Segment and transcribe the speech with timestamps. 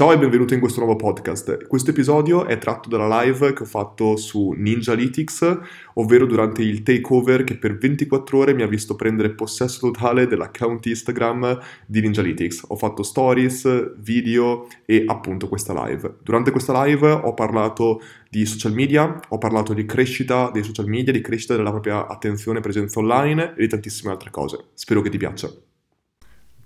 [0.00, 1.66] Ciao e benvenuto in questo nuovo podcast.
[1.66, 5.58] Questo episodio è tratto dalla live che ho fatto su Ninjalytics,
[5.96, 10.86] ovvero durante il takeover che per 24 ore mi ha visto prendere possesso totale dell'account
[10.86, 12.64] Instagram di Ninjalytics.
[12.68, 16.14] Ho fatto stories, video e appunto questa live.
[16.22, 21.12] Durante questa live ho parlato di social media, ho parlato di crescita dei social media,
[21.12, 24.68] di crescita della propria attenzione e presenza online e di tantissime altre cose.
[24.72, 25.50] Spero che ti piaccia.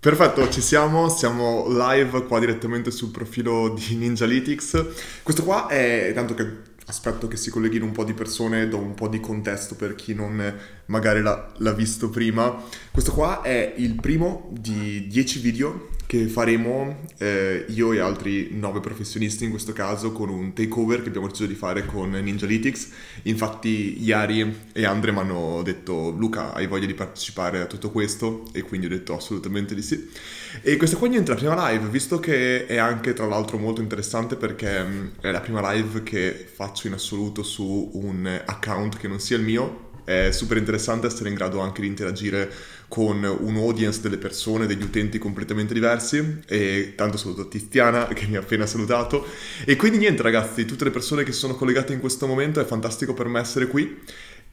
[0.05, 5.23] Perfetto, ci siamo, siamo live qua direttamente sul profilo di Ninjalytics.
[5.23, 6.47] Questo qua è, tanto che
[6.84, 10.12] aspetto che si colleghino un po' di persone, do un po' di contesto per chi
[10.12, 12.55] non magari l'ha, l'ha visto prima.
[12.91, 18.78] Questo qua è il primo di 10 video che faremo eh, io e altri 9
[18.78, 22.91] professionisti in questo caso con un takeover che abbiamo deciso di fare con Ninjalytics.
[23.22, 28.45] Infatti Iari e Andre mi hanno detto Luca hai voglia di partecipare a tutto questo
[28.52, 30.08] e quindi ho detto assolutamente di sì.
[30.62, 34.36] E questa qua niente, la prima live, visto che è anche tra l'altro molto interessante
[34.36, 39.19] perché mm, è la prima live che faccio in assoluto su un account che non
[39.19, 42.50] sia il mio, è super interessante essere in grado anche di interagire
[42.88, 48.36] con un audience delle persone, degli utenti completamente diversi e tanto saluto Tiziana che mi
[48.36, 49.27] ha appena salutato.
[49.64, 53.14] E quindi niente ragazzi, tutte le persone che sono collegate in questo momento è fantastico
[53.14, 54.00] per me essere qui.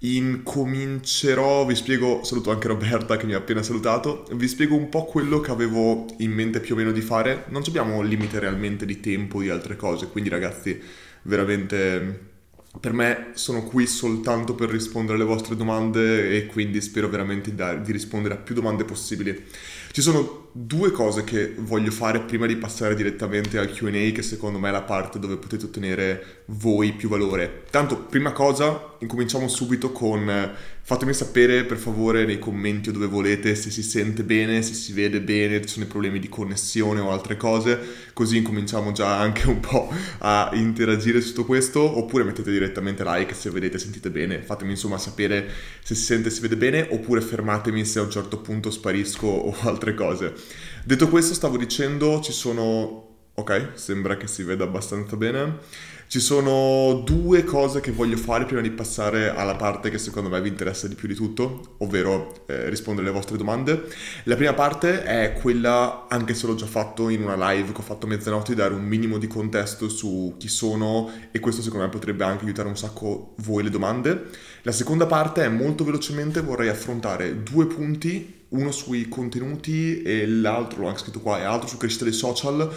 [0.03, 5.05] Incomincerò, vi spiego, saluto anche Roberta che mi ha appena salutato, vi spiego un po'
[5.05, 7.45] quello che avevo in mente più o meno di fare.
[7.49, 10.81] Non abbiamo limite realmente di tempo, di altre cose, quindi ragazzi,
[11.23, 12.30] veramente
[12.79, 17.91] per me sono qui soltanto per rispondere alle vostre domande e quindi spero veramente di
[17.91, 19.45] rispondere a più domande possibili.
[19.91, 24.57] Ci sono due cose che voglio fare prima di passare direttamente al QA, che secondo
[24.57, 27.65] me è la parte dove potete ottenere voi più valore.
[27.69, 33.55] Tanto, prima cosa, incominciamo subito con fatemi sapere per favore nei commenti o dove volete
[33.55, 37.37] se si sente bene, se si vede bene, ci sono problemi di connessione o altre
[37.37, 37.79] cose,
[38.13, 43.33] così incominciamo già anche un po' a interagire su tutto questo, oppure mettete direttamente like
[43.33, 45.49] se vedete sentite bene, fatemi insomma sapere
[45.83, 49.27] se si sente e si vede bene, oppure fermatemi se a un certo punto sparisco
[49.27, 50.33] o altre cose.
[50.83, 53.09] Detto questo, stavo dicendo, ci sono...
[53.41, 55.57] Ok, sembra che si veda abbastanza bene.
[56.05, 60.39] Ci sono due cose che voglio fare prima di passare alla parte che secondo me
[60.41, 63.87] vi interessa di più di tutto, ovvero eh, rispondere alle vostre domande.
[64.25, 67.83] La prima parte è quella, anche se l'ho già fatto in una live che ho
[67.83, 71.89] fatto mezzanotte, di dare un minimo di contesto su chi sono e questo secondo me
[71.89, 74.25] potrebbe anche aiutare un sacco voi le domande.
[74.61, 80.81] La seconda parte è molto velocemente vorrei affrontare due punti uno sui contenuti e l'altro,
[80.81, 82.69] l'ho anche scritto qua, e l'altro su crescita dei social,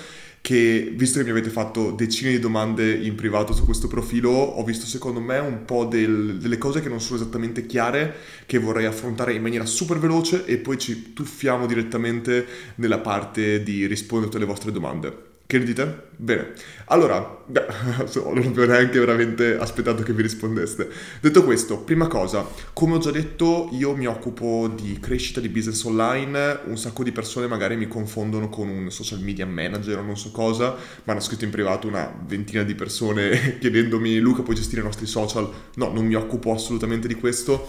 [0.44, 4.62] che visto che mi avete fatto decine di domande in privato su questo profilo, ho
[4.62, 8.84] visto secondo me un po' del, delle cose che non sono esattamente chiare, che vorrei
[8.84, 14.32] affrontare in maniera super veloce e poi ci tuffiamo direttamente nella parte di rispondere a
[14.32, 15.33] tutte le vostre domande.
[15.54, 16.08] Che ne dite?
[16.16, 16.52] Bene.
[16.86, 17.66] Allora, beh,
[18.24, 20.90] non avevo neanche veramente aspettato che vi rispondeste.
[21.20, 25.84] Detto questo, prima cosa, come ho già detto, io mi occupo di crescita di business
[25.84, 26.58] online.
[26.64, 30.32] Un sacco di persone magari mi confondono con un social media manager o non so
[30.32, 30.74] cosa.
[30.74, 35.06] Mi hanno scritto in privato una ventina di persone chiedendomi, Luca, puoi gestire i nostri
[35.06, 35.48] social?
[35.76, 37.68] No, non mi occupo assolutamente di questo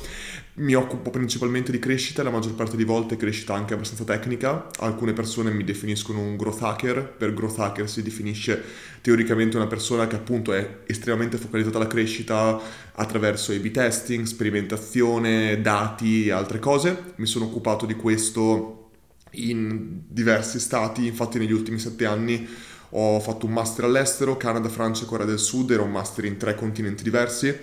[0.57, 4.67] mi occupo principalmente di crescita, la maggior parte di volte crescita anche abbastanza tecnica.
[4.79, 8.63] Alcune persone mi definiscono un growth hacker, per growth hacker si definisce
[9.01, 12.59] teoricamente una persona che appunto è estremamente focalizzata alla crescita
[12.93, 17.13] attraverso A-B testing, sperimentazione, dati e altre cose.
[17.15, 18.91] Mi sono occupato di questo
[19.31, 22.47] in diversi stati, infatti negli ultimi sette anni
[22.97, 26.37] ho fatto un master all'estero, Canada, Francia e Corea del Sud, era un master in
[26.37, 27.53] tre continenti diversi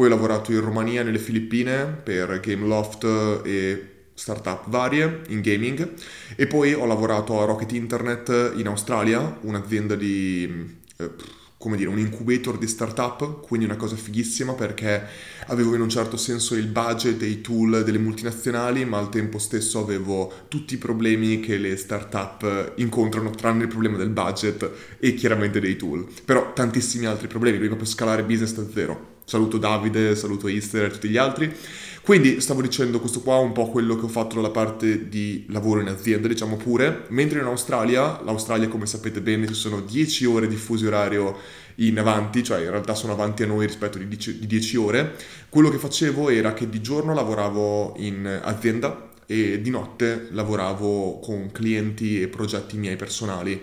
[0.00, 3.04] poi ho lavorato in Romania nelle Filippine per Gameloft
[3.44, 5.92] e startup varie in gaming
[6.36, 10.78] e poi ho lavorato a Rocket Internet in Australia, un'azienda di...
[10.96, 11.10] Eh,
[11.58, 15.06] come dire, un incubator di startup, quindi una cosa fighissima perché
[15.48, 19.78] avevo in un certo senso il budget dei tool delle multinazionali, ma al tempo stesso
[19.78, 25.60] avevo tutti i problemi che le startup incontrano, tranne il problema del budget e chiaramente
[25.60, 26.08] dei tool.
[26.24, 29.18] Però tantissimi altri problemi, proprio scalare business da zero.
[29.30, 31.54] Saluto Davide, saluto Easter e tutti gli altri.
[32.02, 35.44] Quindi stavo dicendo questo qua è un po' quello che ho fatto dalla parte di
[35.50, 40.24] lavoro in azienda, diciamo pure, mentre in Australia, l'Australia come sapete bene ci sono 10
[40.24, 41.36] ore di fuso orario
[41.76, 45.14] in avanti, cioè in realtà sono avanti a noi rispetto di 10, di 10 ore,
[45.48, 51.52] quello che facevo era che di giorno lavoravo in azienda e di notte lavoravo con
[51.52, 53.62] clienti e progetti miei personali.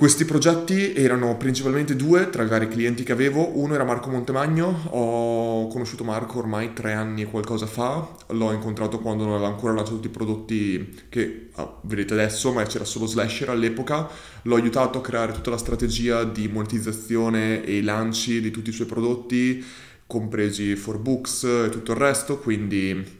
[0.00, 3.58] Questi progetti erano principalmente due tra i vari clienti che avevo.
[3.58, 8.98] Uno era Marco Montemagno, ho conosciuto Marco ormai tre anni e qualcosa fa, l'ho incontrato
[9.00, 13.04] quando non aveva ancora lanciato tutti i prodotti che ah, vedete adesso, ma c'era solo
[13.04, 14.08] Slasher all'epoca.
[14.44, 18.86] L'ho aiutato a creare tutta la strategia di monetizzazione e lanci di tutti i suoi
[18.86, 19.62] prodotti,
[20.06, 23.18] compresi for books e tutto il resto, quindi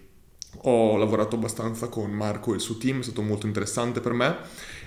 [0.63, 4.37] ho lavorato abbastanza con Marco e il suo team, è stato molto interessante per me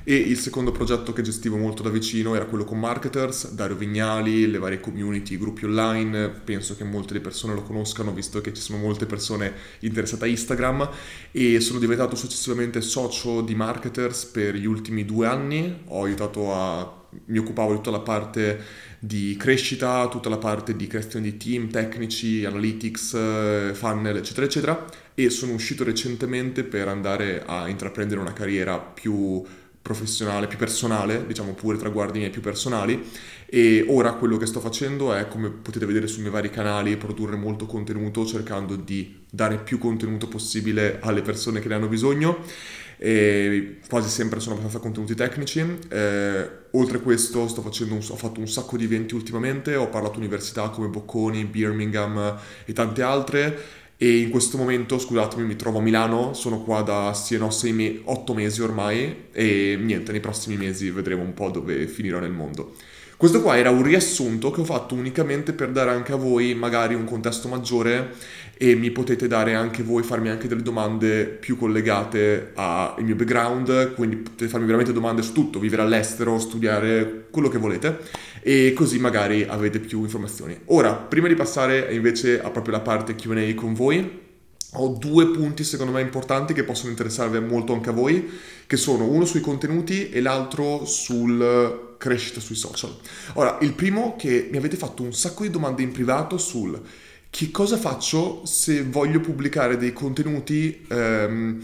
[0.05, 4.49] e il secondo progetto che gestivo molto da vicino era quello con marketers, Dario Vignali,
[4.49, 8.79] le varie community, gruppi online, penso che molte persone lo conoscano visto che ci sono
[8.79, 10.89] molte persone interessate a Instagram.
[11.31, 17.01] E sono diventato successivamente socio di marketers per gli ultimi due anni, ho aiutato a
[17.25, 18.59] mi occupavo di tutta la parte
[18.99, 24.85] di crescita, tutta la parte di creazione di team, tecnici, analytics, eh, funnel, eccetera, eccetera,
[25.13, 29.43] e sono uscito recentemente per andare a intraprendere una carriera più
[29.83, 33.03] professionale, più personale, diciamo pure traguardi miei più personali.
[33.45, 37.35] E ora quello che sto facendo è, come potete vedere sui miei vari canali, produrre
[37.35, 42.39] molto contenuto cercando di dare più contenuto possibile alle persone che ne hanno bisogno.
[42.97, 45.59] E quasi sempre sono abbastanza contenuti tecnici.
[45.89, 50.69] Eh, oltre a questo un, ho fatto un sacco di eventi ultimamente, ho parlato università
[50.69, 56.33] come Bocconi, Birmingham e tante altre e in questo momento, scusatemi, mi trovo a Milano,
[56.33, 60.89] sono qua da sì no 6 me- 8 mesi ormai e niente, nei prossimi mesi
[60.89, 62.73] vedremo un po' dove finirò nel mondo.
[63.15, 66.95] Questo qua era un riassunto che ho fatto unicamente per dare anche a voi magari
[66.95, 68.11] un contesto maggiore
[68.57, 73.93] e mi potete dare anche voi, farmi anche delle domande più collegate al mio background,
[73.93, 77.99] quindi potete farmi veramente domande su tutto, vivere all'estero, studiare, quello che volete
[78.45, 80.59] e così magari avete più informazioni.
[80.65, 84.21] Ora, prima di passare invece a proprio la parte Q&A con voi,
[84.75, 88.29] ho due punti secondo me importanti che possono interessarvi molto anche a voi,
[88.67, 92.93] che sono uno sui contenuti e l'altro sul crescita sui social.
[93.35, 96.81] Ora, il primo che mi avete fatto un sacco di domande in privato sul
[97.29, 101.63] che cosa faccio se voglio pubblicare dei contenuti ehm,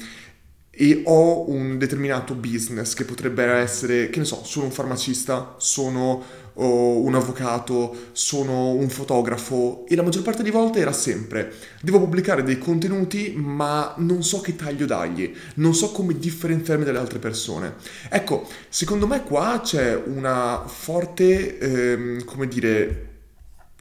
[0.72, 6.24] e ho un determinato business che potrebbe essere, che ne so, sono un farmacista, sono
[6.60, 11.52] oh, un avvocato, sono un fotografo e la maggior parte delle volte era sempre
[11.82, 16.98] devo pubblicare dei contenuti ma non so che taglio dargli, non so come differenziarmi dalle
[16.98, 17.76] altre persone.
[18.10, 23.08] Ecco, secondo me qua c'è una forte, ehm, come dire,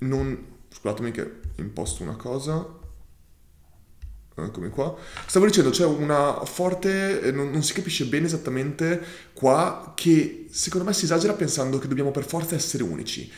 [0.01, 0.47] non...
[0.69, 2.78] scusatemi che imposto una cosa.
[4.45, 4.95] Eccomi qua.
[5.27, 9.01] Stavo dicendo, c'è una forte, eh, non, non, si capisce bene esattamente
[9.33, 13.31] qua, che secondo me si esagera pensando che dobbiamo per forza essere unici.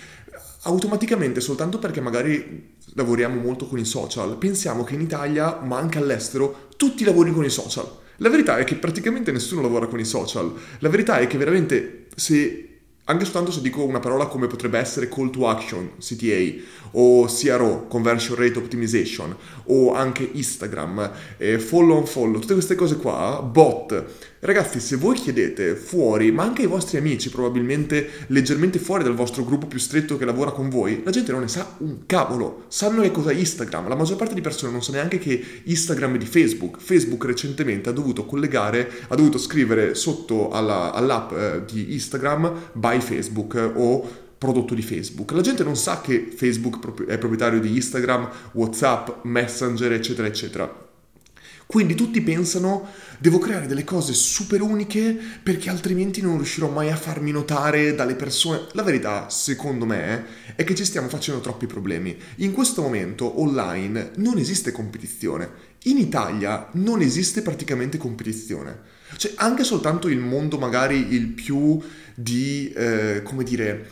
[0.63, 5.99] Automaticamente, soltanto perché magari lavoriamo molto con i social, pensiamo che in Italia, ma anche
[5.99, 7.89] all'estero, tutti lavorino con i social.
[8.17, 10.53] La verità è che praticamente nessuno lavora con i social.
[10.81, 12.70] La verità è che veramente se
[13.05, 16.63] anche soltanto se dico una parola come potrebbe essere call to action, CTA,
[16.93, 22.97] o CRO, conversion rate optimization, o anche Instagram, eh, follow on follow, tutte queste cose
[22.97, 24.05] qua, bot.
[24.43, 29.45] Ragazzi, se voi chiedete fuori, ma anche ai vostri amici, probabilmente leggermente fuori dal vostro
[29.45, 32.65] gruppo più stretto che lavora con voi, la gente non ne sa un cavolo.
[32.69, 33.89] Sanno che cos'è Instagram.
[33.89, 36.79] La maggior parte di persone non sa neanche che Instagram è di Facebook.
[36.81, 42.99] Facebook recentemente ha dovuto collegare, ha dovuto scrivere sotto alla, all'app eh, di Instagram by
[42.99, 44.09] Facebook o
[44.39, 45.33] prodotto di Facebook.
[45.33, 50.89] La gente non sa che Facebook è proprietario di Instagram, WhatsApp, Messenger, eccetera, eccetera.
[51.71, 52.89] Quindi tutti pensano
[53.21, 58.15] devo creare delle cose super uniche perché altrimenti non riuscirò mai a farmi notare dalle
[58.15, 58.63] persone.
[58.73, 60.25] La verità, secondo me,
[60.57, 62.17] è che ci stiamo facendo troppi problemi.
[62.37, 65.69] In questo momento online non esiste competizione.
[65.85, 68.99] In Italia non esiste praticamente competizione.
[69.17, 71.79] Cioè anche soltanto il mondo magari il più
[72.15, 73.91] di, eh, come dire,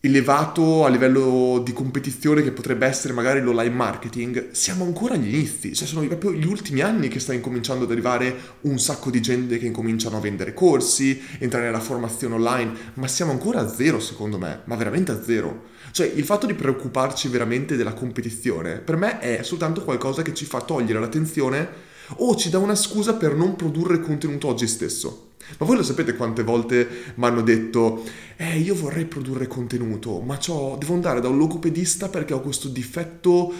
[0.00, 5.74] elevato a livello di competizione che potrebbe essere magari l'online marketing, siamo ancora agli inizi,
[5.74, 9.58] cioè sono proprio gli ultimi anni che sta incominciando ad arrivare un sacco di gente
[9.58, 14.38] che incominciano a vendere corsi, entrare nella formazione online, ma siamo ancora a zero secondo
[14.38, 15.74] me, ma veramente a zero.
[15.90, 20.44] Cioè il fatto di preoccuparci veramente della competizione per me è soltanto qualcosa che ci
[20.44, 21.85] fa togliere l'attenzione
[22.16, 25.30] o ci dà una scusa per non produrre contenuto oggi stesso.
[25.58, 28.02] Ma voi lo sapete quante volte mi hanno detto,
[28.36, 33.52] eh, io vorrei produrre contenuto, ma devo andare da un logopedista perché ho questo difetto...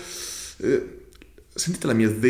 [0.59, 1.05] Eh,
[1.57, 2.23] sentite la mia Z.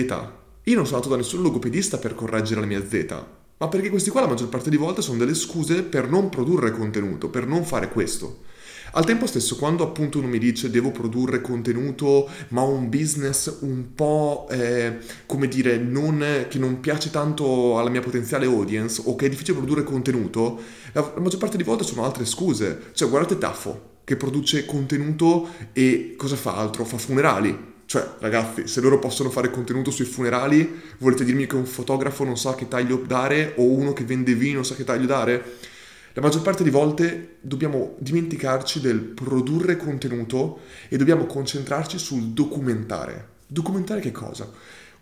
[0.64, 3.24] Io non sono andato da nessun logopedista per correggere la mia Z,
[3.58, 6.72] ma perché questi qua la maggior parte di volte sono delle scuse per non produrre
[6.72, 8.44] contenuto, per non fare questo.
[8.92, 13.58] Al tempo stesso, quando appunto uno mi dice devo produrre contenuto, ma ho un business
[13.60, 19.14] un po', eh, come dire, non, che non piace tanto alla mia potenziale audience o
[19.16, 20.60] che è difficile produrre contenuto,
[20.92, 22.90] la, la maggior parte di volte sono altre scuse.
[22.92, 26.84] Cioè, guardate Taffo, che produce contenuto e cosa fa altro?
[26.84, 27.74] Fa funerali.
[27.86, 32.36] Cioè, ragazzi, se loro possono fare contenuto sui funerali, volete dirmi che un fotografo non
[32.36, 35.74] sa che taglio dare o uno che vende vino sa che taglio dare?
[36.16, 43.34] La maggior parte di volte dobbiamo dimenticarci del produrre contenuto e dobbiamo concentrarci sul documentare.
[43.46, 44.50] Documentare che cosa?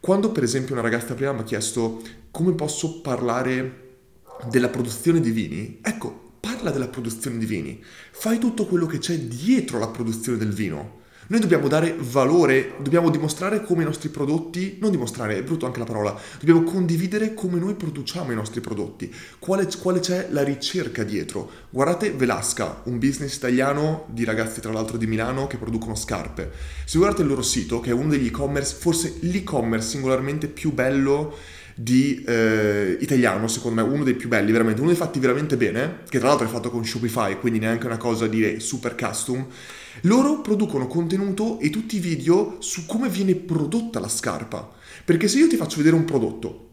[0.01, 2.03] Quando per esempio una ragazza prima mi ha chiesto
[2.33, 3.83] come posso parlare
[4.51, 7.81] della produzione di vini, ecco, parla della produzione di vini,
[8.11, 11.03] fai tutto quello che c'è dietro la produzione del vino.
[11.27, 15.79] Noi dobbiamo dare valore, dobbiamo dimostrare come i nostri prodotti, non dimostrare, è brutto anche
[15.79, 21.03] la parola, dobbiamo condividere come noi produciamo i nostri prodotti, quale, quale c'è la ricerca
[21.03, 21.51] dietro.
[21.71, 26.51] Guardate Velasca, un business italiano di ragazzi tra l'altro di Milano che producono scarpe.
[26.85, 31.35] Se guardate il loro sito, che è uno degli e-commerce, forse l'e-commerce singolarmente più bello
[31.75, 36.01] di eh, italiano, secondo me, uno dei più belli, veramente, uno dei fatti veramente bene,
[36.07, 39.47] che tra l'altro è fatto con Shopify, quindi neanche una cosa dire super custom.
[40.03, 44.71] Loro producono contenuto e tutti i video su come viene prodotta la scarpa.
[45.05, 46.71] Perché se io ti faccio vedere un prodotto,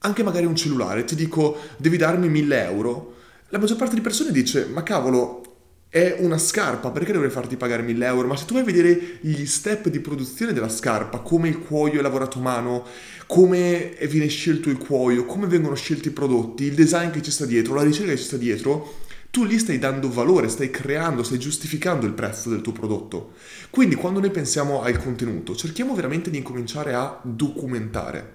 [0.00, 3.14] anche magari un cellulare, ti dico devi darmi 1000 euro,
[3.48, 5.42] la maggior parte di persone dice ma cavolo,
[5.88, 8.28] è una scarpa, perché dovrei farti pagare 1000 euro?
[8.28, 12.00] Ma se tu vai a vedere gli step di produzione della scarpa, come il cuoio
[12.00, 12.84] è lavorato a mano,
[13.26, 17.46] come viene scelto il cuoio, come vengono scelti i prodotti, il design che ci sta
[17.46, 19.04] dietro, la ricerca che ci sta dietro,
[19.36, 23.34] tu lì stai dando valore, stai creando, stai giustificando il prezzo del tuo prodotto.
[23.68, 28.32] Quindi quando noi pensiamo al contenuto, cerchiamo veramente di incominciare a documentare.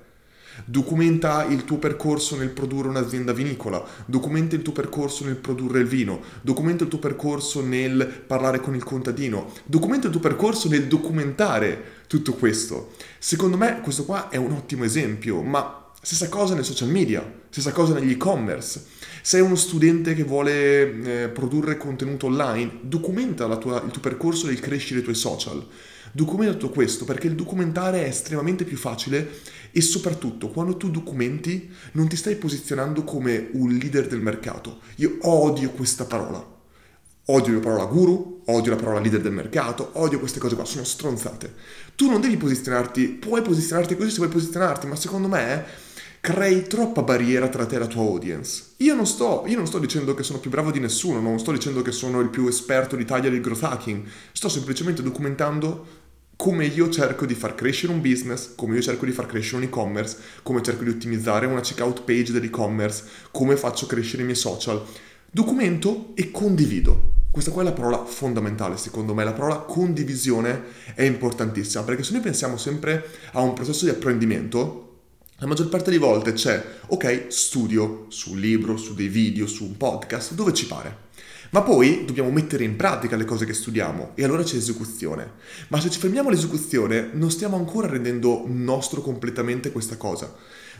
[0.63, 5.87] Documenta il tuo percorso nel produrre un'azienda vinicola, documenta il tuo percorso nel produrre il
[5.87, 10.85] vino, documenta il tuo percorso nel parlare con il contadino, documenta il tuo percorso nel
[10.85, 12.91] documentare tutto questo.
[13.17, 17.71] Secondo me questo qua è un ottimo esempio, ma stessa cosa nei social media, stessa
[17.71, 18.99] cosa negli e-commerce.
[19.23, 24.59] Sei uno studente che vuole eh, produrre contenuto online, documenta tua, il tuo percorso nel
[24.59, 25.63] crescere i tuoi social.
[26.11, 29.29] Documenta tutto questo perché il documentare è estremamente più facile
[29.71, 34.79] e soprattutto quando tu documenti non ti stai posizionando come un leader del mercato.
[34.95, 36.43] Io odio questa parola.
[37.25, 40.83] Odio la parola guru, odio la parola leader del mercato, odio queste cose qua, sono
[40.83, 41.53] stronzate.
[41.95, 45.63] Tu non devi posizionarti, puoi posizionarti così se vuoi posizionarti, ma secondo me
[46.21, 48.73] crei troppa barriera tra te e la tua audience.
[48.77, 51.51] Io non sto, io non sto dicendo che sono più bravo di nessuno, non sto
[51.51, 55.99] dicendo che sono il più esperto d'Italia del growth hacking, sto semplicemente documentando
[56.35, 59.63] come io cerco di far crescere un business, come io cerco di far crescere un
[59.63, 64.83] e-commerce, come cerco di ottimizzare una checkout page dell'e-commerce, come faccio crescere i miei social.
[65.29, 67.19] Documento e condivido.
[67.31, 69.23] Questa qua è la parola fondamentale, secondo me.
[69.23, 70.63] La parola condivisione
[70.93, 74.90] è importantissima, perché se noi pensiamo sempre a un processo di apprendimento,
[75.41, 79.63] la maggior parte delle volte c'è, ok, studio su un libro, su dei video, su
[79.63, 81.09] un podcast, dove ci pare.
[81.49, 85.31] Ma poi dobbiamo mettere in pratica le cose che studiamo e allora c'è esecuzione.
[85.69, 90.31] Ma se ci fermiamo all'esecuzione non stiamo ancora rendendo nostro completamente questa cosa.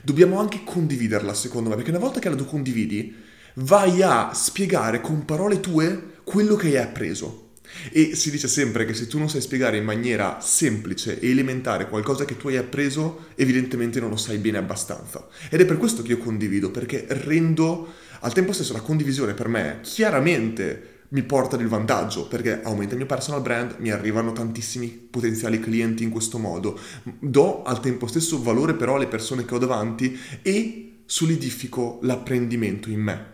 [0.04, 3.16] Dobbiamo anche condividerla, secondo me, perché una volta che la condividi,
[3.56, 7.51] vai a spiegare con parole tue quello che hai appreso.
[7.92, 11.88] E si dice sempre che se tu non sai spiegare in maniera semplice e elementare
[11.88, 15.28] qualcosa che tu hai appreso, evidentemente non lo sai bene abbastanza.
[15.50, 19.48] Ed è per questo che io condivido, perché rendo al tempo stesso la condivisione per
[19.48, 24.88] me chiaramente mi porta del vantaggio perché aumenta il mio personal brand, mi arrivano tantissimi
[24.88, 26.80] potenziali clienti in questo modo,
[27.20, 33.02] do al tempo stesso valore però alle persone che ho davanti e solidifico l'apprendimento in
[33.02, 33.26] me.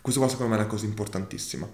[0.00, 1.68] Questo qua secondo me è una cosa importantissima.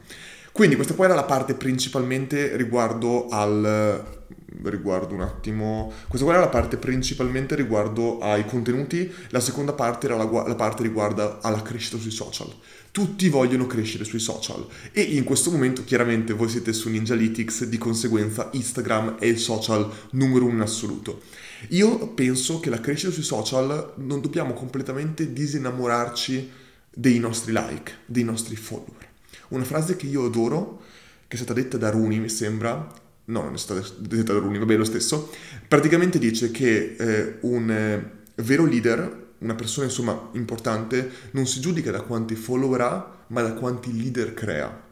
[0.52, 4.19] Quindi questa qua era la parte principalmente riguardo al
[4.62, 5.92] riguardo un attimo.
[6.09, 10.54] Questa qua era la parte principalmente riguardo ai contenuti, la seconda parte era la, la
[10.54, 12.52] parte riguardo alla crescita sui social.
[12.90, 17.78] Tutti vogliono crescere sui social e in questo momento chiaramente voi siete su Ninjalytics, di
[17.78, 21.23] conseguenza Instagram è il social numero uno in assoluto.
[21.69, 26.50] Io penso che la crescita sui social non dobbiamo completamente disinnamorarci
[26.92, 29.09] dei nostri like, dei nostri follower.
[29.50, 30.83] Una frase che io adoro,
[31.28, 32.92] che è stata detta da Runi, mi sembra,
[33.26, 35.30] no, non è stata detta da Runi, vabbè, lo stesso,
[35.69, 38.11] praticamente dice che eh, un eh,
[38.42, 43.54] vero leader, una persona insomma importante, non si giudica da quanti follower ha, ma da
[43.54, 44.88] quanti leader crea.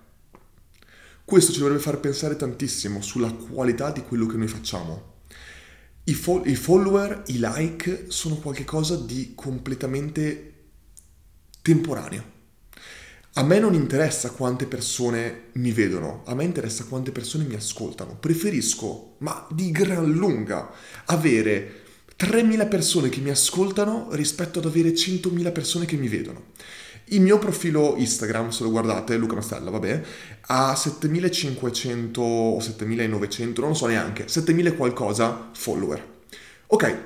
[1.25, 5.17] Questo ci dovrebbe far pensare tantissimo sulla qualità di quello che noi facciamo.
[6.05, 10.55] I, fo- I, follower, i like sono qualcosa di completamente
[11.61, 12.37] temporaneo.
[13.39, 18.17] A me non interessa quante persone mi vedono, a me interessa quante persone mi ascoltano.
[18.19, 20.69] Preferisco, ma di gran lunga,
[21.05, 21.83] avere
[22.19, 26.47] 3.000 persone che mi ascoltano rispetto ad avere 100.000 persone che mi vedono.
[27.11, 30.03] Il mio profilo Instagram, se lo guardate, Luca Mastella, vabbè,
[30.49, 36.05] ha 7500 o 7900, non so neanche, 7000 qualcosa follower.
[36.67, 36.97] Ok,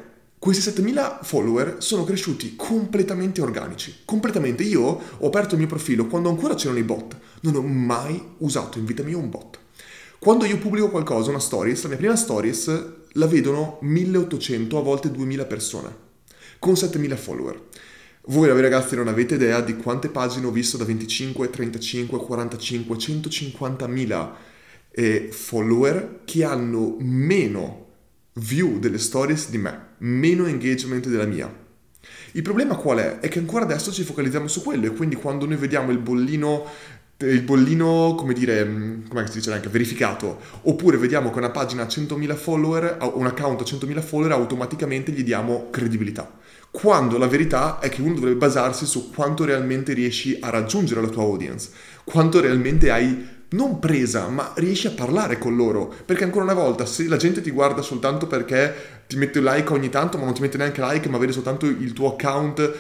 [0.43, 4.65] questi 7000 follower sono cresciuti completamente organici, completamente.
[4.65, 8.77] Io ho aperto il mio profilo quando ancora c'erano i bot, non ho mai usato
[8.77, 9.61] in vita mia un bot.
[10.19, 15.13] Quando io pubblico qualcosa, una stories, la mia prima stories la vedono 1800, a volte
[15.13, 15.97] 2000 persone,
[16.59, 17.63] con 7000 follower.
[18.23, 23.87] Voi ragazzi non avete idea di quante pagine ho visto da 25, 35, 45, 150
[23.87, 24.37] mila
[24.91, 27.82] eh, follower che hanno meno
[28.35, 31.61] view delle stories di me, meno engagement della mia.
[32.33, 33.19] Il problema qual è?
[33.21, 36.67] È che ancora adesso ci focalizziamo su quello e quindi quando noi vediamo il bollino
[37.27, 41.83] il bollino, come dire, mm, come si dice anche, verificato, oppure vediamo che una pagina
[41.83, 46.31] ha 100.000 follower, un account ha 100.000 follower, automaticamente gli diamo credibilità.
[46.71, 51.09] Quando la verità è che uno dovrebbe basarsi su quanto realmente riesci a raggiungere la
[51.09, 51.71] tua audience,
[52.05, 55.93] quanto realmente hai non presa, ma riesci a parlare con loro.
[56.05, 59.89] Perché ancora una volta, se la gente ti guarda soltanto perché ti mette like ogni
[59.89, 62.73] tanto, ma non ti mette neanche like, ma vede soltanto il tuo account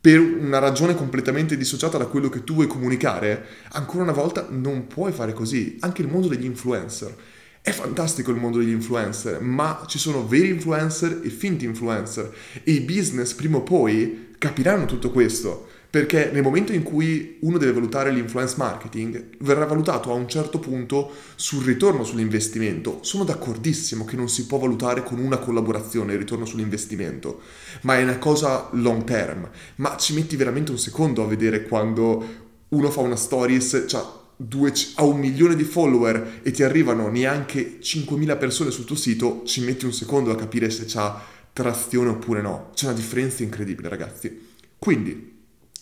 [0.00, 4.86] per una ragione completamente dissociata da quello che tu vuoi comunicare, ancora una volta non
[4.86, 5.78] puoi fare così.
[5.80, 7.14] Anche il mondo degli influencer.
[7.62, 12.30] È fantastico il mondo degli influencer, ma ci sono veri influencer e finti influencer
[12.62, 15.68] e i business prima o poi capiranno tutto questo.
[15.94, 20.58] Perché nel momento in cui uno deve valutare l'influence marketing, verrà valutato a un certo
[20.58, 22.98] punto sul ritorno sull'investimento.
[23.02, 27.42] Sono d'accordissimo che non si può valutare con una collaborazione il ritorno sull'investimento,
[27.82, 29.48] ma è una cosa long term.
[29.76, 32.24] Ma ci metti veramente un secondo a vedere quando
[32.70, 34.02] uno fa una stories, cioè
[34.34, 39.42] due, ha un milione di follower e ti arrivano neanche 5.000 persone sul tuo sito,
[39.44, 41.22] ci metti un secondo a capire se c'ha
[41.52, 42.70] trazione oppure no.
[42.74, 44.50] C'è una differenza incredibile, ragazzi.
[44.76, 45.33] Quindi,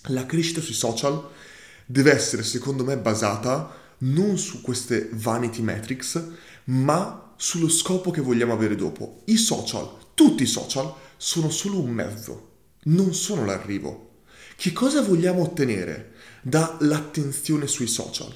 [0.07, 1.29] la crescita sui social
[1.87, 6.23] deve essere, secondo me, basata non su queste vanity metrics,
[6.65, 9.23] ma sullo scopo che vogliamo avere dopo.
[9.27, 12.51] I social, tutti i social, sono solo un mezzo,
[12.85, 14.21] non sono l'arrivo.
[14.57, 18.33] Che cosa vogliamo ottenere dall'attenzione sui social?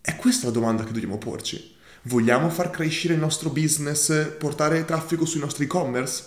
[0.00, 1.74] È questa la domanda che dobbiamo porci.
[2.02, 6.24] Vogliamo far crescere il nostro business, portare traffico sui nostri e-commerce?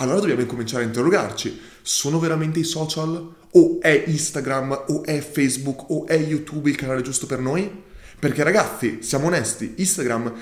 [0.00, 1.58] Allora dobbiamo incominciare a interrogarci.
[1.82, 3.34] Sono veramente i social?
[3.50, 4.84] O è Instagram?
[4.88, 5.90] O è Facebook?
[5.90, 7.68] O è YouTube il canale giusto per noi?
[8.18, 10.32] Perché ragazzi, siamo onesti, Instagram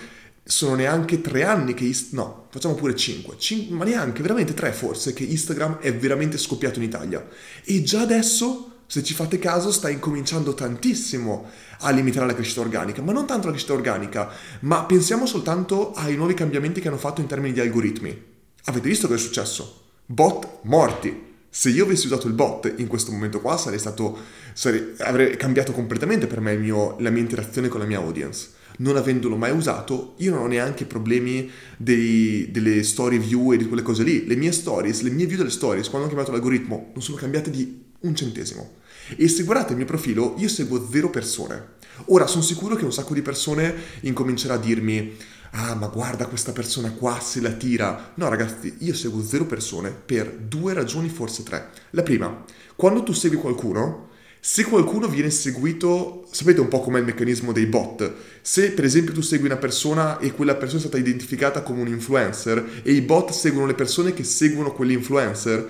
[0.44, 1.84] sono neanche tre anni che...
[1.84, 6.36] Ist- no, facciamo pure cinque, cin- ma neanche, veramente tre forse, che Instagram è veramente
[6.36, 7.26] scoppiato in Italia.
[7.64, 11.48] E già adesso, se ci fate caso, sta incominciando tantissimo
[11.80, 16.14] a limitare la crescita organica, ma non tanto la crescita organica, ma pensiamo soltanto ai
[16.14, 18.34] nuovi cambiamenti che hanno fatto in termini di algoritmi.
[18.68, 19.82] Avete visto cosa è successo?
[20.06, 21.24] Bot morti.
[21.48, 24.18] Se io avessi usato il bot in questo momento qua sarei stato,
[24.54, 28.48] sarei, avrei cambiato completamente per me mio, la mia interazione con la mia audience.
[28.78, 33.68] Non avendolo mai usato, io non ho neanche problemi dei, delle story view e di
[33.68, 34.26] quelle cose lì.
[34.26, 37.50] Le mie stories, le mie view delle stories, quando ho cambiato l'algoritmo, non sono cambiate
[37.50, 38.78] di un centesimo.
[39.16, 41.74] E se guardate il mio profilo, io seguo zero persone.
[42.06, 45.16] Ora, sono sicuro che un sacco di persone incomincerà a dirmi
[45.50, 48.12] ah ma guarda questa persona qua se la tira.
[48.14, 51.70] No ragazzi, io seguo zero persone per due ragioni, forse tre.
[51.90, 54.08] La prima, quando tu segui qualcuno,
[54.40, 58.12] se qualcuno viene seguito, sapete un po' com'è il meccanismo dei bot.
[58.42, 61.88] Se per esempio tu segui una persona e quella persona è stata identificata come un
[61.88, 65.68] influencer e i bot seguono le persone che seguono quell'influencer,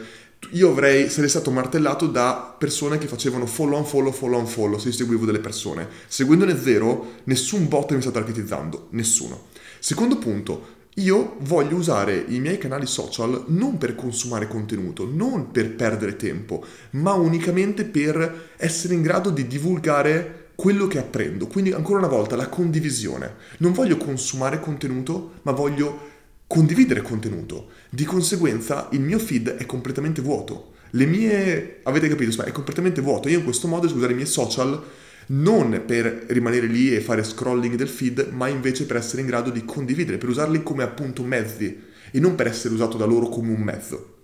[0.51, 4.79] io avrei, sarei stato martellato da persone che facevano follow on follow, follow on follow,
[4.79, 5.89] se io seguivo delle persone.
[6.07, 9.47] Seguendone zero, nessun bot mi sta targetizzando, nessuno.
[9.87, 15.77] Secondo punto, io voglio usare i miei canali social non per consumare contenuto, non per
[15.77, 21.47] perdere tempo, ma unicamente per essere in grado di divulgare quello che apprendo.
[21.47, 23.37] Quindi ancora una volta la condivisione.
[23.59, 26.01] Non voglio consumare contenuto, ma voglio
[26.49, 27.69] condividere contenuto.
[27.89, 30.73] Di conseguenza il mio feed è completamente vuoto.
[30.91, 33.29] Le mie, avete capito, è completamente vuoto.
[33.29, 34.83] Io in questo modo uso usare i miei social
[35.27, 39.51] non per rimanere lì e fare scrolling del feed, ma invece per essere in grado
[39.51, 43.53] di condividere, per usarli come appunto mezzi e non per essere usato da loro come
[43.53, 44.16] un mezzo.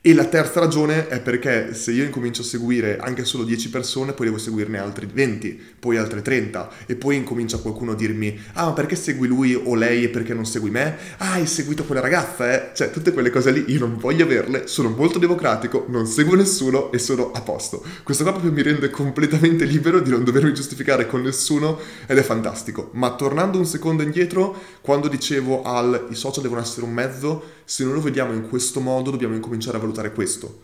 [0.00, 4.12] E la terza ragione è perché se io incomincio a seguire anche solo 10 persone,
[4.12, 8.66] poi devo seguirne altri 20, poi altre 30 e poi incomincia qualcuno a dirmi "Ah,
[8.66, 10.96] ma perché segui lui o lei e perché non segui me?
[11.18, 12.70] Ah, hai seguito quella ragazza, eh?".
[12.76, 16.92] Cioè, tutte quelle cose lì io non voglio averle, sono molto democratico, non seguo nessuno
[16.92, 17.82] e sono a posto.
[18.04, 22.22] Questo qua proprio mi rende completamente libero di non dovermi giustificare con nessuno ed è
[22.22, 22.90] fantastico.
[22.92, 27.84] Ma tornando un secondo indietro, quando dicevo al i social devono essere un mezzo, se
[27.84, 30.62] non lo vediamo in questo modo dobbiamo incominciare a valutare questo.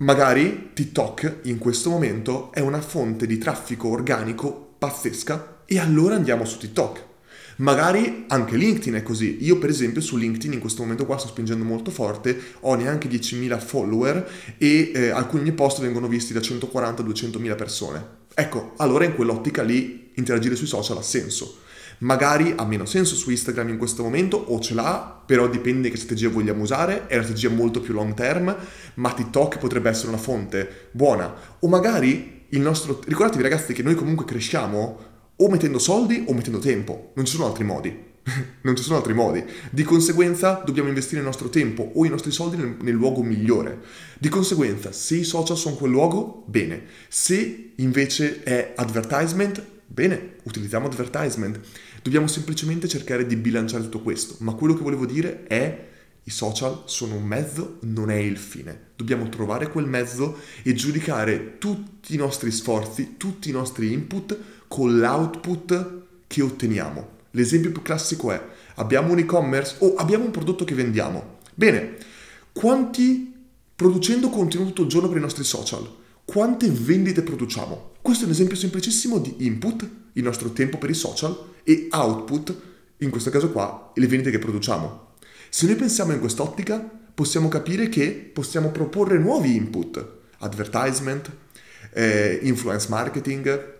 [0.00, 6.44] Magari TikTok in questo momento è una fonte di traffico organico pazzesca e allora andiamo
[6.44, 7.04] su TikTok.
[7.56, 9.38] Magari anche LinkedIn è così.
[9.40, 13.08] Io per esempio su LinkedIn in questo momento qua sto spingendo molto forte, ho neanche
[13.08, 18.06] 10.000 follower e eh, alcuni miei post vengono visti da 140-200.000 persone.
[18.34, 21.60] Ecco, allora in quell'ottica lì interagire sui social ha senso.
[21.98, 25.96] Magari ha meno senso su Instagram in questo momento o ce l'ha, però dipende che
[25.96, 28.56] strategia vogliamo usare, è una strategia molto più long term,
[28.94, 31.34] ma TikTok potrebbe essere una fonte buona.
[31.60, 33.00] O magari il nostro...
[33.04, 34.98] Ricordatevi ragazzi che noi comunque cresciamo
[35.36, 38.06] o mettendo soldi o mettendo tempo, non ci sono altri modi.
[38.62, 39.44] non ci sono altri modi.
[39.70, 43.80] Di conseguenza dobbiamo investire il nostro tempo o i nostri soldi nel, nel, luogo migliore.
[44.18, 46.84] Di conseguenza, se i social sono quel luogo, bene.
[47.08, 51.60] Se invece è advertisement, bene, utilizziamo advertisement.
[52.08, 55.88] Dobbiamo semplicemente cercare di bilanciare tutto questo, ma quello che volevo dire è
[56.22, 58.92] i social sono un mezzo, non è il fine.
[58.96, 64.98] Dobbiamo trovare quel mezzo e giudicare tutti i nostri sforzi, tutti i nostri input con
[64.98, 67.08] l'output che otteniamo.
[67.32, 68.42] L'esempio più classico è
[68.76, 71.40] abbiamo un e-commerce o abbiamo un prodotto che vendiamo.
[71.54, 71.96] Bene,
[72.52, 73.34] quanti
[73.76, 75.86] producendo contenuto tutto il giorno per i nostri social,
[76.24, 77.96] quante vendite produciamo?
[78.00, 79.86] Questo è un esempio semplicissimo di input,
[80.18, 82.56] il nostro tempo per i social, e output,
[82.98, 85.14] in questo caso qua, le vendite che produciamo.
[85.48, 86.78] Se noi pensiamo in quest'ottica,
[87.14, 90.06] possiamo capire che possiamo proporre nuovi input,
[90.38, 91.30] advertisement,
[91.92, 93.76] eh, influence marketing,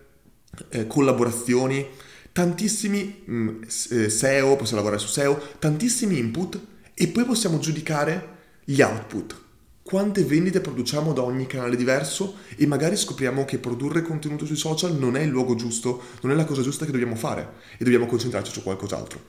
[0.69, 1.85] eh, collaborazioni,
[2.31, 6.59] tantissimi mh, mm, eh, SEO, possiamo lavorare su SEO, tantissimi input
[6.93, 9.47] e poi possiamo giudicare gli output
[9.89, 14.95] quante vendite produciamo da ogni canale diverso e magari scopriamo che produrre contenuto sui social
[14.95, 18.05] non è il luogo giusto, non è la cosa giusta che dobbiamo fare e dobbiamo
[18.05, 19.19] concentrarci su qualcos'altro.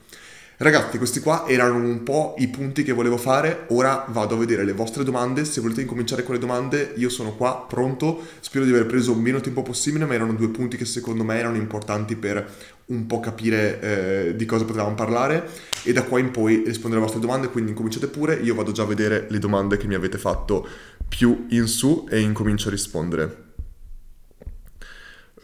[0.62, 4.62] Ragazzi, questi qua erano un po' i punti che volevo fare, ora vado a vedere
[4.62, 8.70] le vostre domande, se volete incominciare con le domande io sono qua, pronto, spero di
[8.70, 12.46] aver preso meno tempo possibile, ma erano due punti che secondo me erano importanti per
[12.88, 15.48] un po' capire eh, di cosa potevamo parlare.
[15.82, 18.82] E da qua in poi rispondere alle vostre domande, quindi incominciate pure, io vado già
[18.82, 20.68] a vedere le domande che mi avete fatto
[21.08, 23.49] più in su e incomincio a rispondere.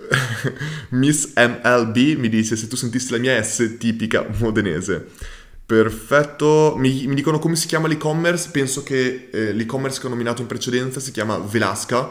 [0.90, 5.06] Miss MLB mi dice se tu sentissi la mia S tipica modenese.
[5.66, 10.40] Perfetto, mi, mi dicono come si chiama l'e-commerce, penso che eh, l'e-commerce che ho nominato
[10.40, 12.08] in precedenza si chiama Velasca,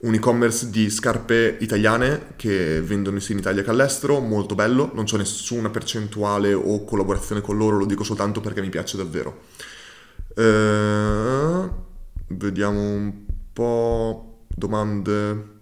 [0.00, 5.06] un e-commerce di scarpe italiane che vendono sia in Italia che all'estero, molto bello, non
[5.06, 9.44] c'ho nessuna percentuale o collaborazione con loro, lo dico soltanto perché mi piace davvero.
[10.36, 11.68] Eh,
[12.28, 13.12] vediamo un
[13.52, 15.56] po' domande.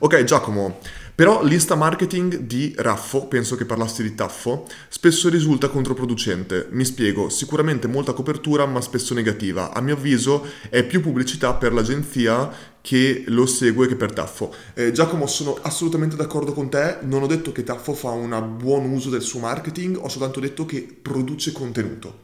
[0.00, 0.80] Ok Giacomo,
[1.14, 6.66] però l'insta marketing di Raffo, penso che parlassi di Taffo, spesso risulta controproducente.
[6.70, 9.72] Mi spiego, sicuramente molta copertura ma spesso negativa.
[9.72, 12.50] A mio avviso è più pubblicità per l'agenzia
[12.80, 14.52] che lo segue che per Taffo.
[14.74, 18.90] Eh, Giacomo, sono assolutamente d'accordo con te, non ho detto che Taffo fa un buon
[18.90, 22.22] uso del suo marketing, ho soltanto detto che produce contenuto.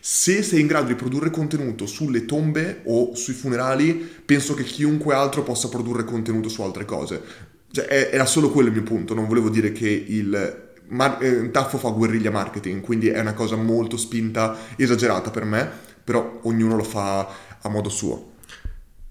[0.00, 5.12] Se sei in grado di produrre contenuto sulle tombe o sui funerali, penso che chiunque
[5.12, 7.56] altro possa produrre contenuto su altre cose.
[7.70, 11.78] Cioè, era solo quello il mio punto, non volevo dire che il Mar- eh, Taffo
[11.78, 15.70] fa guerriglia marketing, quindi è una cosa molto spinta, esagerata per me,
[16.02, 17.28] però ognuno lo fa
[17.60, 18.32] a modo suo.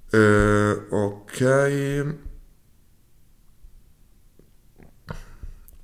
[0.09, 2.15] Eh, ok.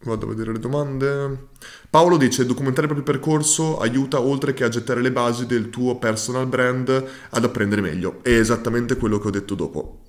[0.05, 1.47] Vado a vedere le domande.
[1.89, 5.97] Paolo dice: Documentare il proprio percorso aiuta oltre che a gettare le basi del tuo
[5.97, 8.19] personal brand ad apprendere meglio.
[8.21, 10.02] È esattamente quello che ho detto dopo.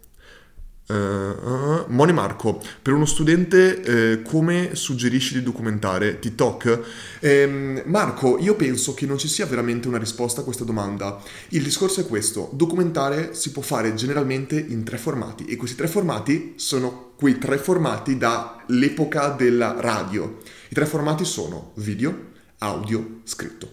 [0.86, 6.80] Uh, uh, Moni Marco, per uno studente uh, come suggerisci di documentare TikTok?
[7.20, 11.22] Eh, Marco, io penso che non ci sia veramente una risposta a questa domanda.
[11.48, 15.88] Il discorso è questo, documentare si può fare generalmente in tre formati e questi tre
[15.88, 20.40] formati sono quei tre formati dall'epoca della radio.
[20.68, 23.72] I tre formati sono video, audio, scritto.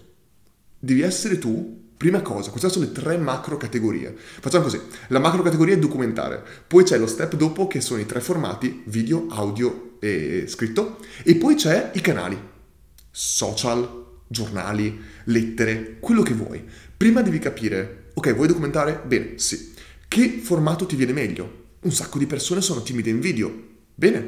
[0.80, 4.12] Devi essere tu Prima cosa, queste sono le tre macro categorie.
[4.18, 8.08] Facciamo così, la macro categoria è documentare, poi c'è lo step dopo che sono i
[8.08, 12.36] tre formati, video, audio e scritto, e poi c'è i canali,
[13.12, 16.64] social, giornali, lettere, quello che vuoi.
[16.98, 19.00] Prima devi capire Ok, vuoi documentare?
[19.06, 19.72] Bene, sì.
[20.08, 21.66] Che formato ti viene meglio?
[21.82, 23.54] Un sacco di persone sono timide in video.
[23.94, 24.20] Bene,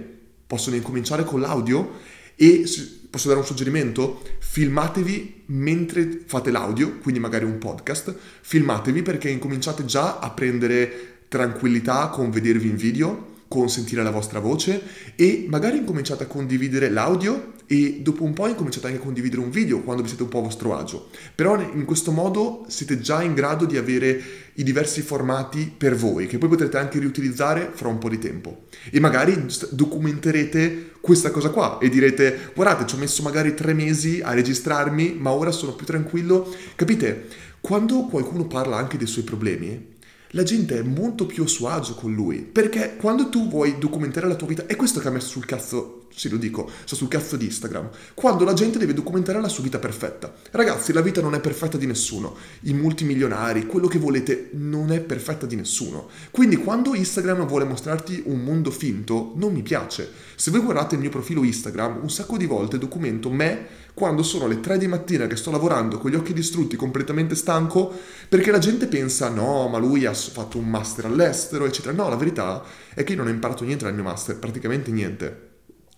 [0.46, 1.94] possono incominciare con l'audio
[2.36, 2.66] e
[3.14, 4.24] posso dare un suggerimento?
[4.40, 12.08] Filmatevi mentre fate l'audio, quindi magari un podcast, filmatevi perché incominciate già a prendere tranquillità
[12.08, 14.82] con vedervi in video con sentire la vostra voce
[15.16, 19.52] e magari incominciate a condividere l'audio e dopo un po' incominciate anche a condividere un
[19.52, 21.10] video quando vi siete un po' a vostro agio.
[21.36, 24.22] Però in questo modo siete già in grado di avere
[24.56, 28.64] i diversi formati per voi, che poi potrete anche riutilizzare fra un po' di tempo.
[28.90, 34.20] E magari documenterete questa cosa qua e direte, guardate, ci ho messo magari tre mesi
[34.24, 36.52] a registrarmi, ma ora sono più tranquillo.
[36.74, 37.28] Capite?
[37.62, 39.93] Quando qualcuno parla anche dei suoi problemi,
[40.36, 42.40] la gente è molto più a suo agio con lui.
[42.40, 46.03] Perché quando tu vuoi documentare la tua vita, è questo che ha messo sul cazzo
[46.16, 49.64] sì lo dico, sto sul cazzo di Instagram, quando la gente deve documentare la sua
[49.64, 50.34] vita perfetta.
[50.52, 55.00] Ragazzi, la vita non è perfetta di nessuno, i multimilionari, quello che volete, non è
[55.00, 56.10] perfetta di nessuno.
[56.32, 60.10] Quindi quando Instagram vuole mostrarti un mondo finto, non mi piace.
[60.36, 64.48] Se voi guardate il mio profilo Instagram, un sacco di volte documento me quando sono
[64.48, 67.94] le 3 di mattina che sto lavorando con gli occhi distrutti, completamente stanco,
[68.28, 71.94] perché la gente pensa no, ma lui ha fatto un master all'estero, eccetera.
[71.94, 75.53] No, la verità è che io non ho imparato niente dal mio master, praticamente niente.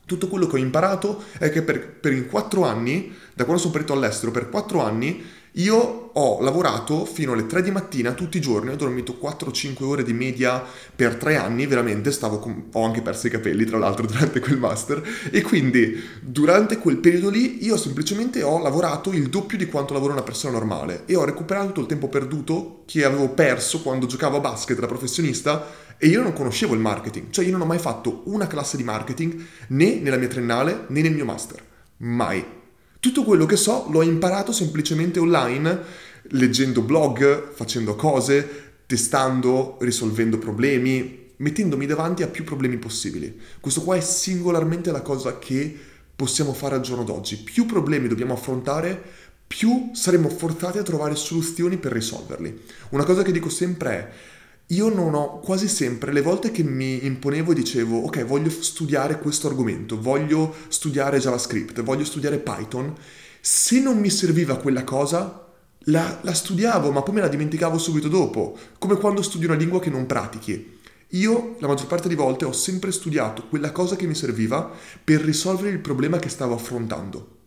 [0.05, 3.93] Tutto quello che ho imparato è che per, per quattro anni, da quando sono partito
[3.93, 5.23] all'estero, per quattro anni,
[5.57, 10.03] io ho lavorato fino alle 3 di mattina tutti i giorni, ho dormito 4-5 ore
[10.03, 10.63] di media
[10.95, 12.69] per tre anni, veramente stavo con...
[12.71, 17.29] ho anche perso i capelli tra l'altro durante quel master e quindi durante quel periodo
[17.29, 21.23] lì io semplicemente ho lavorato il doppio di quanto lavora una persona normale e ho
[21.23, 26.07] recuperato tutto il tempo perduto che avevo perso quando giocavo a basket da professionista e
[26.07, 29.41] io non conoscevo il marketing, cioè io non ho mai fatto una classe di marketing
[29.69, 31.63] né nella mia triennale né nel mio master.
[31.97, 32.63] Mai.
[33.05, 35.79] Tutto quello che so l'ho imparato semplicemente online,
[36.29, 43.39] leggendo blog, facendo cose, testando, risolvendo problemi, mettendomi davanti a più problemi possibili.
[43.59, 45.77] Questo qua è singolarmente la cosa che
[46.15, 47.37] possiamo fare al giorno d'oggi.
[47.37, 48.99] Più problemi dobbiamo affrontare,
[49.45, 52.59] più saremo forzati a trovare soluzioni per risolverli.
[52.89, 54.11] Una cosa che dico sempre è
[54.69, 59.19] io non ho quasi sempre le volte che mi imponevo e dicevo ok voglio studiare
[59.19, 62.93] questo argomento, voglio studiare JavaScript, voglio studiare Python,
[63.39, 65.45] se non mi serviva quella cosa
[65.85, 69.79] la, la studiavo ma poi me la dimenticavo subito dopo, come quando studi una lingua
[69.79, 70.73] che non pratichi.
[71.09, 74.71] Io la maggior parte di volte ho sempre studiato quella cosa che mi serviva
[75.03, 77.37] per risolvere il problema che stavo affrontando.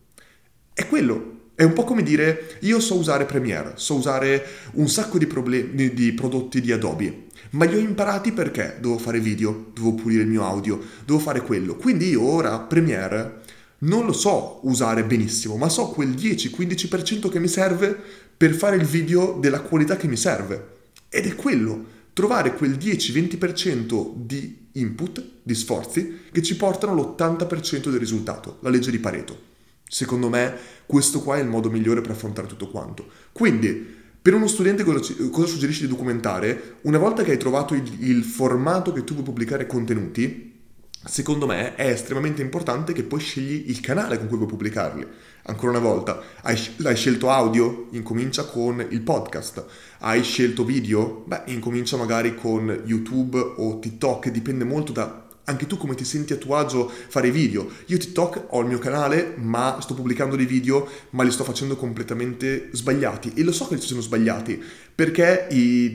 [0.73, 4.45] È quello, è un po' come dire io so usare Premiere, so usare
[4.75, 9.19] un sacco di, problemi, di prodotti di Adobe, ma li ho imparati perché dovevo fare
[9.19, 11.75] video, dovevo pulire il mio audio, dovevo fare quello.
[11.75, 13.41] Quindi io ora Premiere
[13.79, 17.93] non lo so usare benissimo, ma so quel 10-15% che mi serve
[18.37, 20.77] per fare il video della qualità che mi serve.
[21.09, 27.99] Ed è quello, trovare quel 10-20% di input, di sforzi, che ci portano all'80% del
[27.99, 29.57] risultato, la legge di Pareto.
[29.91, 33.07] Secondo me questo qua è il modo migliore per affrontare tutto quanto.
[33.31, 36.77] Quindi, per uno studente cosa, cosa suggerisci di documentare?
[36.81, 40.61] Una volta che hai trovato il, il formato che tu vuoi pubblicare contenuti,
[41.03, 45.07] secondo me è estremamente importante che poi scegli il canale con cui vuoi pubblicarli.
[45.43, 47.87] Ancora una volta, hai, hai, scelto audio?
[47.91, 49.65] Incomincia con il podcast.
[49.99, 51.23] Hai scelto video?
[51.25, 56.31] Beh, incomincia magari con YouTube o TikTok, dipende molto da anche tu come ti senti
[56.33, 57.69] a tuo agio fare video.
[57.87, 61.75] Io TikTok ho il mio canale, ma sto pubblicando dei video, ma li sto facendo
[61.75, 63.33] completamente sbagliati.
[63.33, 64.61] E lo so che li sono sbagliati,
[64.93, 65.47] perché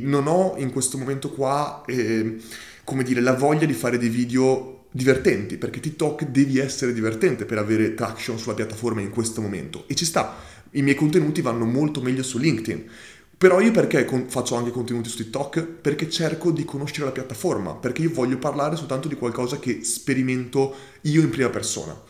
[0.03, 2.37] non ho in questo momento qua, eh,
[2.83, 7.59] come dire, la voglia di fare dei video divertenti, perché TikTok devi essere divertente per
[7.59, 9.85] avere traction sulla piattaforma in questo momento.
[9.87, 10.37] E ci sta,
[10.73, 12.85] i miei contenuti vanno molto meglio su LinkedIn.
[13.37, 15.63] Però io perché con- faccio anche contenuti su TikTok?
[15.63, 20.75] Perché cerco di conoscere la piattaforma, perché io voglio parlare soltanto di qualcosa che sperimento
[21.03, 22.01] io in prima persona.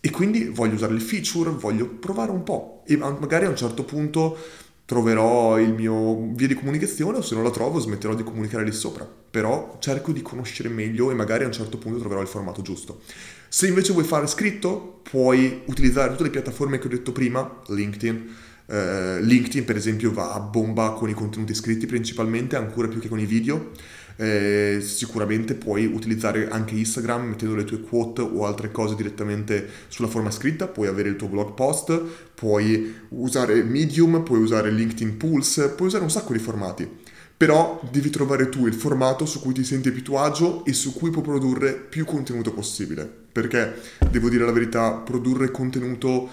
[0.00, 2.82] E quindi voglio usare le feature, voglio provare un po'.
[2.86, 4.36] E magari a un certo punto
[4.84, 8.72] troverò il mio via di comunicazione o se non la trovo smetterò di comunicare lì
[8.72, 9.04] sopra.
[9.30, 13.00] Però cerco di conoscere meglio e magari a un certo punto troverò il formato giusto.
[13.48, 18.34] Se invece vuoi fare scritto, puoi utilizzare tutte le piattaforme che ho detto prima, LinkedIn,
[18.66, 23.08] Uh, LinkedIn per esempio va a bomba con i contenuti scritti principalmente, ancora più che
[23.08, 23.70] con i video.
[24.18, 30.08] Eh, sicuramente puoi utilizzare anche Instagram mettendo le tue quote o altre cose direttamente sulla
[30.08, 32.00] forma scritta, puoi avere il tuo blog post,
[32.34, 36.88] puoi usare Medium, puoi usare LinkedIn Pulse, puoi usare un sacco di formati.
[37.36, 40.94] Però devi trovare tu il formato su cui ti senti più tuo agio e su
[40.94, 43.06] cui puoi produrre più contenuto possibile.
[43.30, 43.74] Perché,
[44.10, 46.30] devo dire la verità, produrre contenuto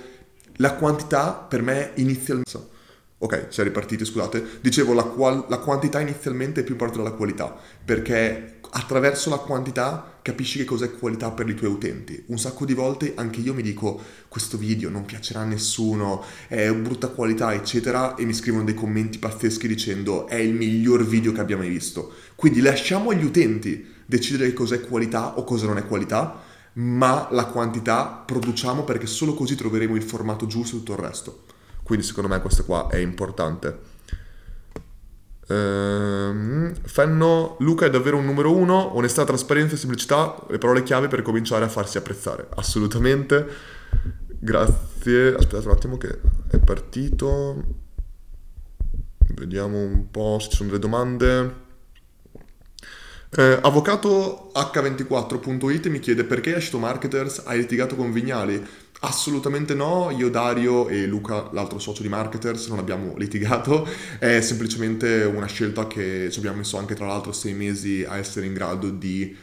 [0.58, 2.72] la quantità per me inizialmente...
[3.18, 4.60] Ok, siamo ripartiti, scusate.
[4.60, 10.18] Dicevo, la, qual- la quantità inizialmente è più importante della qualità, perché attraverso la quantità
[10.22, 12.22] capisci che cos'è qualità per i tuoi utenti.
[12.28, 16.72] Un sacco di volte anche io mi dico questo video non piacerà a nessuno, è
[16.74, 21.42] brutta qualità, eccetera, e mi scrivono dei commenti pazzeschi dicendo è il miglior video che
[21.42, 22.12] abbia mai visto.
[22.36, 26.42] Quindi lasciamo agli utenti decidere cos'è qualità o cosa non è qualità,
[26.74, 31.44] ma la quantità produciamo perché solo così troveremo il formato giusto e tutto il resto.
[31.84, 33.92] Quindi secondo me questo qua è importante.
[35.48, 41.08] Ehm, Fenno, Luca è davvero un numero uno, onestà, trasparenza e semplicità, le parole chiave
[41.08, 42.48] per cominciare a farsi apprezzare.
[42.56, 43.48] Assolutamente.
[44.40, 45.36] Grazie.
[45.36, 47.82] Aspettate un attimo che è partito.
[49.36, 51.62] Vediamo un po' se ci sono delle domande.
[53.36, 58.64] Eh, avvocato H24.it mi chiede perché Ashto Marketers hai litigato con Vignali?
[59.00, 63.88] Assolutamente no, io Dario e Luca, l'altro socio di Marketers, non abbiamo litigato,
[64.20, 68.46] è semplicemente una scelta che ci abbiamo messo anche tra l'altro sei mesi a essere
[68.46, 69.36] in grado di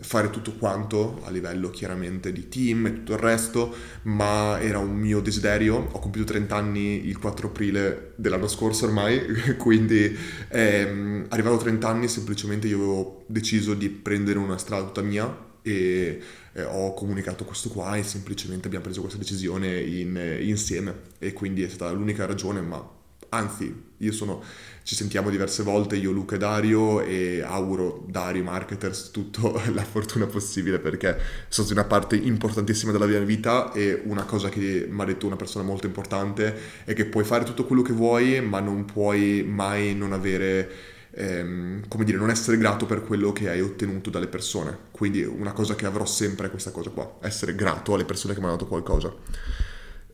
[0.00, 4.94] fare tutto quanto a livello chiaramente di team e tutto il resto, ma era un
[4.94, 5.88] mio desiderio.
[5.92, 9.20] Ho compiuto 30 anni il 4 aprile dell'anno scorso ormai,
[9.58, 10.16] quindi
[10.48, 15.50] ehm, arrivato a 30 anni semplicemente io avevo deciso di prendere una strada tutta mia
[15.62, 16.20] e
[16.52, 21.32] eh, ho comunicato questo qua e semplicemente abbiamo preso questa decisione in, eh, insieme e
[21.32, 23.00] quindi è stata l'unica ragione, ma
[23.32, 24.42] anzi io sono,
[24.82, 29.40] ci sentiamo diverse volte, io, Luca e Dario e auguro Dario, marketers, tutta
[29.72, 31.16] la fortuna possibile perché
[31.48, 35.26] sono stati una parte importantissima della mia vita e una cosa che mi ha detto
[35.26, 39.44] una persona molto importante è che puoi fare tutto quello che vuoi ma non puoi
[39.44, 40.70] mai non avere
[41.12, 44.76] ehm, come dire, non essere grato per quello che hai ottenuto dalle persone.
[44.90, 48.40] Quindi una cosa che avrò sempre è questa cosa qua, essere grato alle persone che
[48.40, 49.14] mi hanno dato qualcosa.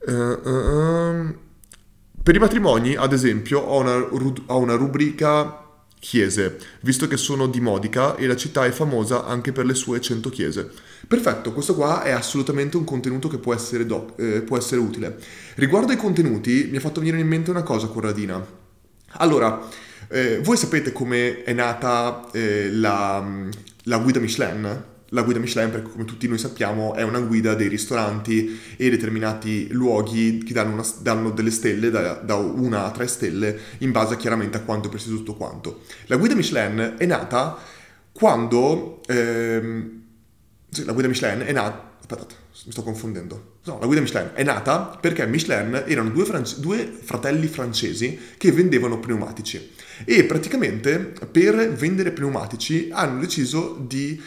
[0.06, 1.34] Uh, uh,
[2.28, 5.64] per i matrimoni, ad esempio, ho una, ho una rubrica
[5.98, 9.98] chiese, visto che sono di Modica e la città è famosa anche per le sue
[9.98, 10.70] 100 chiese.
[11.08, 15.16] Perfetto, questo qua è assolutamente un contenuto che può essere, do, eh, può essere utile.
[15.54, 18.46] Riguardo ai contenuti, mi ha fatto venire in mente una cosa, Corradina.
[19.12, 19.66] Allora,
[20.08, 23.26] eh, voi sapete come è nata eh, la,
[23.84, 24.84] la guida Michelin?
[25.10, 29.68] La guida Michelin, perché come tutti noi sappiamo, è una guida dei ristoranti e determinati
[29.70, 34.16] luoghi che danno, una, danno delle stelle, da, da, una a tre stelle, in base
[34.16, 35.82] chiaramente a quanto è preciso tutto quanto.
[36.06, 37.56] La guida Michelin è nata
[38.12, 39.00] quando...
[39.06, 40.02] Ehm,
[40.68, 41.96] sì, la guida Michelin è nata...
[42.00, 42.34] Aspettate,
[42.66, 43.56] mi sto confondendo.
[43.64, 48.52] No, la guida Michelin è nata perché Michelin erano due, france- due fratelli francesi che
[48.52, 49.70] vendevano pneumatici
[50.04, 50.98] e praticamente
[51.30, 54.20] per vendere pneumatici hanno deciso di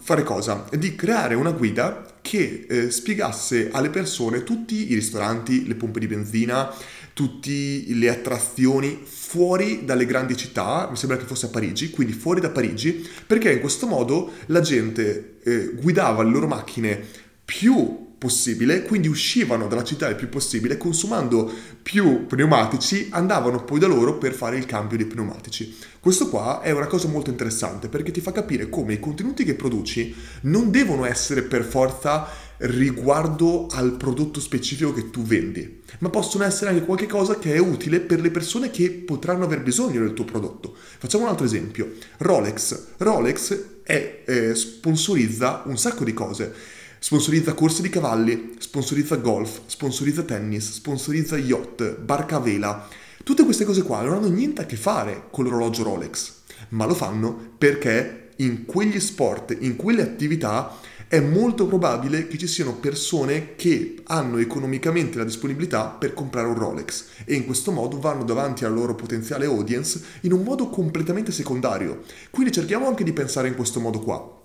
[0.00, 0.66] fare cosa?
[0.72, 6.06] Di creare una guida che eh, spiegasse alle persone tutti i ristoranti, le pompe di
[6.06, 6.72] benzina,
[7.12, 12.40] tutte le attrazioni fuori dalle grandi città, mi sembra che fosse a Parigi, quindi fuori
[12.40, 17.02] da Parigi, perché in questo modo la gente eh, guidava le loro macchine
[17.44, 23.86] più possibile, quindi uscivano dalla città il più possibile, consumando più pneumatici, andavano poi da
[23.86, 25.76] loro per fare il cambio dei pneumatici.
[26.00, 29.52] Questo qua è una cosa molto interessante perché ti fa capire come i contenuti che
[29.52, 36.44] produci non devono essere per forza riguardo al prodotto specifico che tu vendi, ma possono
[36.44, 40.24] essere anche qualcosa che è utile per le persone che potranno aver bisogno del tuo
[40.24, 40.74] prodotto.
[40.74, 41.92] Facciamo un altro esempio.
[42.18, 42.86] Rolex.
[42.96, 46.72] Rolex è, eh, sponsorizza un sacco di cose
[47.04, 52.88] Sponsorizza corse di cavalli, sponsorizza golf, sponsorizza tennis, sponsorizza yacht, barca a vela.
[53.22, 56.32] Tutte queste cose qua non hanno niente a che fare con l'orologio Rolex,
[56.70, 62.46] ma lo fanno perché in quegli sport, in quelle attività, è molto probabile che ci
[62.46, 68.00] siano persone che hanno economicamente la disponibilità per comprare un Rolex e in questo modo
[68.00, 72.00] vanno davanti alla loro potenziale audience in un modo completamente secondario.
[72.30, 74.38] Quindi cerchiamo anche di pensare in questo modo qua.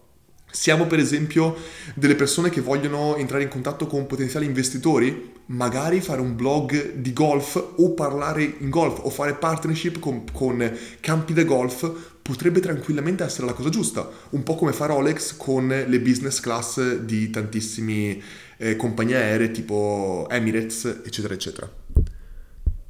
[0.52, 1.56] Siamo per esempio
[1.94, 7.14] delle persone che vogliono entrare in contatto con potenziali investitori, magari fare un blog di
[7.14, 13.24] golf o parlare in golf o fare partnership con, con campi da golf potrebbe tranquillamente
[13.24, 18.22] essere la cosa giusta, un po' come fa Rolex con le business class di tantissimi
[18.58, 21.72] eh, compagnie aeree tipo Emirates, eccetera, eccetera.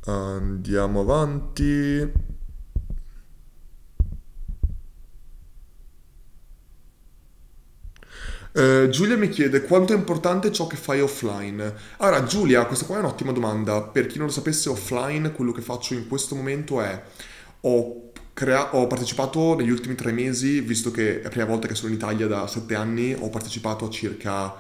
[0.05, 2.28] Andiamo avanti.
[8.59, 11.73] Uh, Giulia mi chiede quanto è importante ciò che fai offline.
[11.99, 13.81] Allora, Giulia, questa qua è un'ottima domanda.
[13.81, 17.01] Per chi non lo sapesse, offline, quello che faccio in questo momento è
[17.61, 21.75] ho, crea- ho partecipato negli ultimi tre mesi, visto che è la prima volta che
[21.75, 24.53] sono in Italia da sette anni, ho partecipato a circa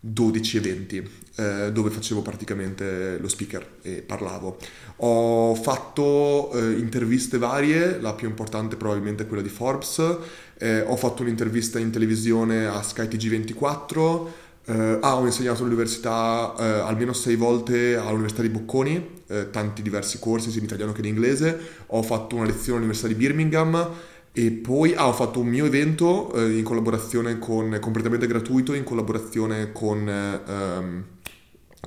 [0.00, 4.56] 12 eventi eh, dove facevo praticamente lo speaker e parlavo.
[4.96, 10.18] Ho fatto eh, interviste varie, la più importante probabilmente è quella di Forbes,
[10.58, 14.26] eh, ho fatto un'intervista in televisione a Sky TG24,
[14.66, 20.18] eh, ah, ho insegnato all'università eh, almeno sei volte all'Università di Bocconi, eh, tanti diversi
[20.18, 23.90] corsi sia in italiano che in inglese, ho fatto una lezione all'Università di Birmingham,
[24.32, 28.84] e poi ah, ho fatto un mio evento eh, in collaborazione con, completamente gratuito, in
[28.84, 31.04] collaborazione con ehm,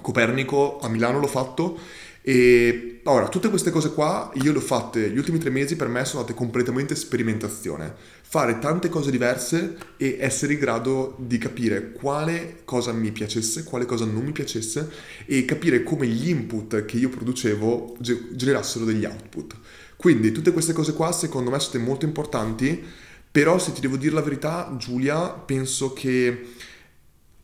[0.02, 1.80] Copernico, a Milano l'ho fatto.
[2.26, 5.90] E ora, tutte queste cose qua io le ho fatte, gli ultimi tre mesi per
[5.90, 7.94] me sono state completamente sperimentazione.
[8.22, 13.86] Fare tante cose diverse e essere in grado di capire quale cosa mi piacesse, quale
[13.86, 14.90] cosa non mi piacesse
[15.26, 19.56] e capire come gli input che io producevo generassero degli output.
[20.04, 22.84] Quindi tutte queste cose qua secondo me sono molto importanti,
[23.32, 26.46] però se ti devo dire la verità Giulia, penso che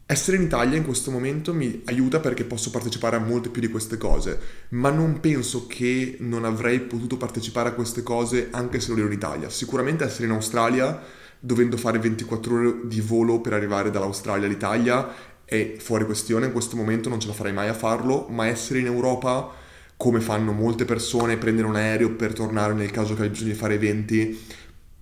[0.06, 3.70] essere in Italia in questo momento mi aiuta perché posso partecipare a molte più di
[3.70, 4.38] queste cose,
[4.72, 9.08] ma non penso che non avrei potuto partecipare a queste cose anche se non ero
[9.08, 9.50] in Italia.
[9.50, 11.02] Sicuramente essere in Australia,
[11.40, 15.08] dovendo fare 24 ore di volo per arrivare dall'Australia all'Italia,
[15.46, 18.80] è fuori questione, in questo momento non ce la farei mai a farlo, ma essere
[18.80, 19.59] in Europa
[20.00, 23.58] come fanno molte persone, prendere un aereo per tornare nel caso che hai bisogno di
[23.58, 24.46] fare eventi,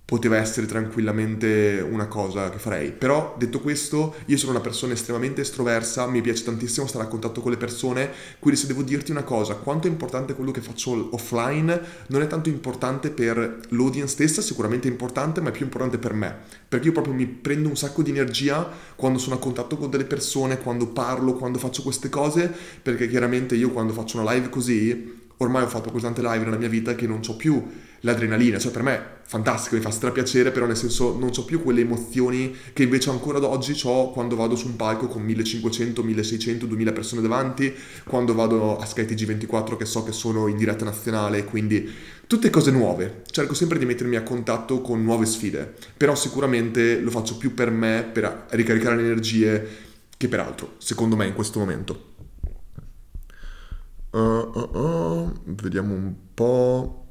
[0.08, 2.92] poteva essere tranquillamente una cosa che farei.
[2.92, 7.42] Però detto questo, io sono una persona estremamente estroversa, mi piace tantissimo stare a contatto
[7.42, 11.10] con le persone, quindi se devo dirti una cosa, quanto è importante quello che faccio
[11.12, 15.98] offline, non è tanto importante per l'audience stessa, sicuramente è importante, ma è più importante
[15.98, 16.34] per me,
[16.66, 20.06] perché io proprio mi prendo un sacco di energia quando sono a contatto con delle
[20.06, 22.50] persone, quando parlo, quando faccio queste cose,
[22.82, 26.56] perché chiaramente io quando faccio una live così, ormai ho fatto così tante live nella
[26.56, 27.62] mia vita che non ho più
[28.00, 31.82] l'adrenalina, cioè per me fantastico, mi fa strapiacere, però nel senso non ho più quelle
[31.82, 36.64] emozioni che invece ancora ad oggi ho quando vado su un palco con 1500, 1600,
[36.64, 37.74] 2000 persone davanti,
[38.04, 41.92] quando vado a Sky TG24 che so che sono in diretta nazionale, quindi
[42.26, 43.22] tutte cose nuove.
[43.30, 47.70] Cerco sempre di mettermi a contatto con nuove sfide, però sicuramente lo faccio più per
[47.70, 49.68] me, per ricaricare le energie,
[50.16, 52.06] che per altro, secondo me in questo momento.
[54.10, 57.07] Uh, uh, uh, vediamo un po'.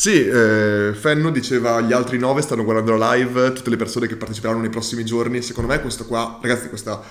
[0.00, 4.14] Sì, eh, Fenno diceva gli altri nove stanno guardando la live, tutte le persone che
[4.14, 5.42] parteciperanno nei prossimi giorni.
[5.42, 7.02] Secondo me questo qua, ragazzi, questa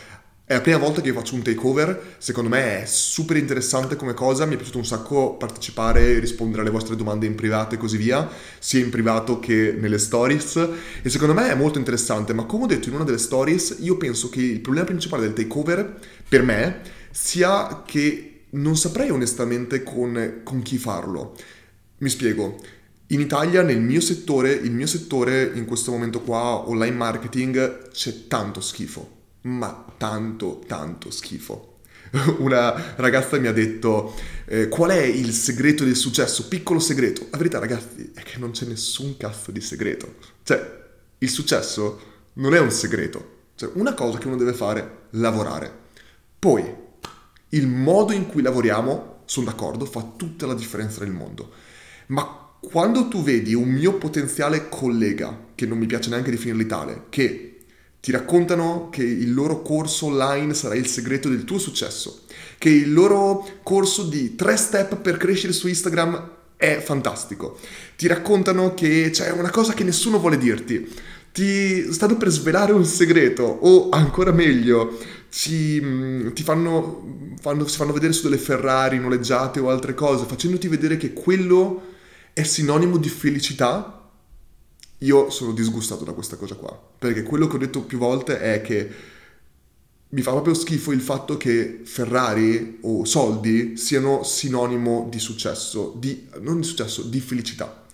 [0.46, 4.14] è la prima volta che io faccio un takeover, secondo me è super interessante come
[4.14, 7.98] cosa, mi è piaciuto un sacco partecipare, rispondere alle vostre domande in privato e così
[7.98, 8.26] via,
[8.58, 10.70] sia in privato che nelle stories
[11.02, 13.98] e secondo me è molto interessante, ma come ho detto in una delle stories, io
[13.98, 16.80] penso che il problema principale del takeover per me
[17.12, 21.36] sia che non saprei onestamente con, con chi farlo.
[22.00, 22.58] Mi spiego.
[23.12, 28.28] In Italia, nel mio settore, il mio settore in questo momento qua, online marketing, c'è
[28.28, 29.10] tanto schifo,
[29.44, 31.76] ma tanto, tanto schifo.
[32.40, 34.14] Una ragazza mi ha detto
[34.46, 36.50] eh, qual è il segreto del successo?
[36.50, 37.28] Piccolo segreto.
[37.32, 40.16] La verità ragazzi è che non c'è nessun cazzo di segreto.
[40.44, 40.86] Cioè,
[41.20, 42.02] il successo
[42.34, 43.36] non è un segreto.
[43.56, 45.72] Cioè, una cosa che uno deve fare, lavorare.
[46.38, 46.62] Poi,
[47.50, 51.52] il modo in cui lavoriamo, sono d'accordo, fa tutta la differenza nel mondo.
[52.08, 57.04] Ma quando tu vedi un mio potenziale collega, che non mi piace neanche definirli tale,
[57.10, 57.58] che
[58.00, 62.22] ti raccontano che il loro corso online sarà il segreto del tuo successo,
[62.58, 67.60] che il loro corso di tre step per crescere su Instagram è fantastico,
[67.96, 70.90] ti raccontano che c'è una cosa che nessuno vuole dirti,
[71.32, 74.98] ti stanno per svelare un segreto o ancora meglio
[75.30, 80.26] ci, mm, ti fanno, fanno, si fanno vedere su delle Ferrari noleggiate o altre cose,
[80.26, 81.87] facendoti vedere che quello
[82.38, 84.12] è sinonimo di felicità,
[85.00, 86.80] io sono disgustato da questa cosa qua.
[87.00, 88.90] Perché quello che ho detto più volte è che
[90.10, 96.28] mi fa proprio schifo il fatto che Ferrari o soldi siano sinonimo di successo, di,
[96.42, 97.86] non di successo, di felicità.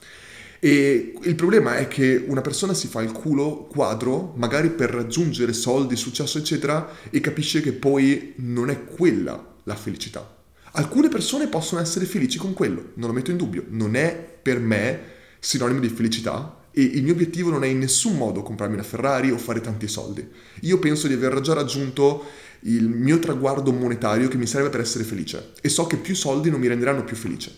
[0.59, 5.53] E il problema è che una persona si fa il culo quadro, magari per raggiungere
[5.53, 10.32] soldi, successo, eccetera, e capisce che poi non è quella la felicità.
[10.75, 14.59] Alcune persone possono essere felici con quello, non lo metto in dubbio, non è per
[14.59, 14.99] me
[15.39, 19.29] sinonimo di felicità e il mio obiettivo non è in nessun modo comprarmi una Ferrari
[19.29, 20.27] o fare tanti soldi.
[20.61, 22.25] Io penso di aver già raggiunto
[22.61, 26.49] il mio traguardo monetario che mi serve per essere felice e so che più soldi
[26.49, 27.55] non mi renderanno più felice.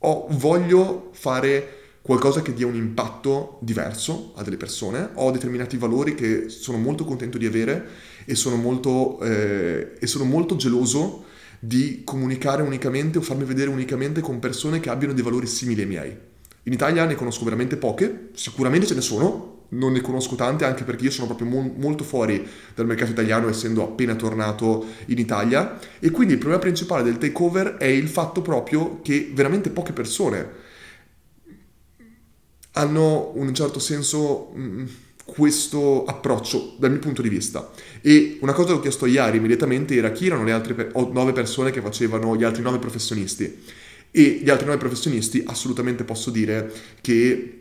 [0.00, 6.14] Ho, voglio fare qualcosa che dia un impatto diverso a delle persone, ho determinati valori
[6.14, 7.86] che sono molto contento di avere
[8.26, 11.30] e sono molto, eh, e sono molto geloso
[11.64, 15.86] di comunicare unicamente o farmi vedere unicamente con persone che abbiano dei valori simili ai
[15.86, 16.16] miei.
[16.64, 20.82] In Italia ne conosco veramente poche, sicuramente ce ne sono, non ne conosco tante anche
[20.82, 22.44] perché io sono proprio mo- molto fuori
[22.74, 27.76] dal mercato italiano essendo appena tornato in Italia e quindi il problema principale del takeover
[27.76, 30.50] è il fatto proprio che veramente poche persone
[32.72, 34.86] hanno un certo senso mh, mm,
[35.24, 37.70] questo approccio dal mio punto di vista
[38.02, 41.32] e una cosa che ho chiesto ieri immediatamente era chi erano le altre pe- nove
[41.32, 43.60] persone che facevano gli altri nove professionisti.
[44.10, 47.58] E gli altri nove professionisti assolutamente posso dire che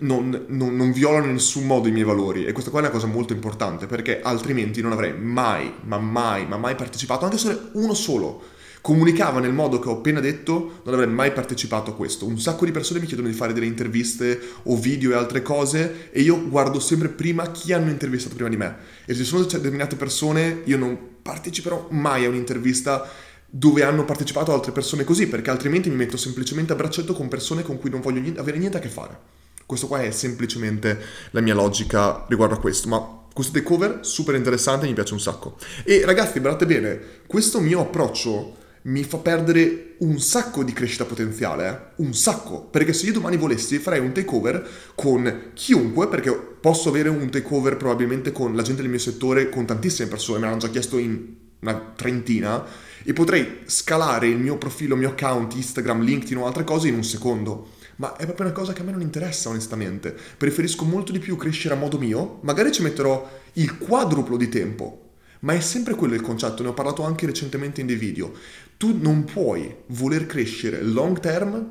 [0.00, 2.44] non, non, non, violano in nessun modo i miei valori.
[2.44, 6.46] E questa qua è una cosa molto importante perché altrimenti non avrei mai, ma mai,
[6.46, 8.42] ma mai partecipato, anche se uno solo
[8.80, 12.26] comunicava nel modo che ho appena detto, non avrei mai partecipato a questo.
[12.26, 16.10] Un sacco di persone mi chiedono di fare delle interviste o video e altre cose
[16.10, 19.96] e io guardo sempre prima chi hanno intervistato prima di me e se sono determinate
[19.96, 23.08] persone io non parteciperò mai a un'intervista
[23.46, 27.62] dove hanno partecipato altre persone così perché altrimenti mi metto semplicemente a braccetto con persone
[27.62, 29.18] con cui non voglio avere niente a che fare.
[29.66, 31.00] Questo qua è semplicemente
[31.30, 35.56] la mia logica riguardo a questo, ma questo takeover super interessante, mi piace un sacco.
[35.84, 41.68] E ragazzi, guardate bene, questo mio approccio mi fa perdere un sacco di crescita potenziale,
[41.68, 42.02] eh?
[42.02, 47.08] un sacco, perché se io domani volessi farei un takeover con chiunque, perché posso avere
[47.08, 50.70] un takeover probabilmente con la gente del mio settore, con tantissime persone, me l'hanno già
[50.70, 52.64] chiesto in una trentina,
[53.02, 56.94] e potrei scalare il mio profilo, il mio account, Instagram, LinkedIn o altre cose in
[56.94, 60.16] un secondo ma è proprio una cosa che a me non interessa onestamente.
[60.38, 65.10] Preferisco molto di più crescere a modo mio, magari ci metterò il quadruplo di tempo,
[65.40, 68.32] ma è sempre quello il concetto, ne ho parlato anche recentemente in dei video.
[68.80, 71.70] Tu non puoi voler crescere long term,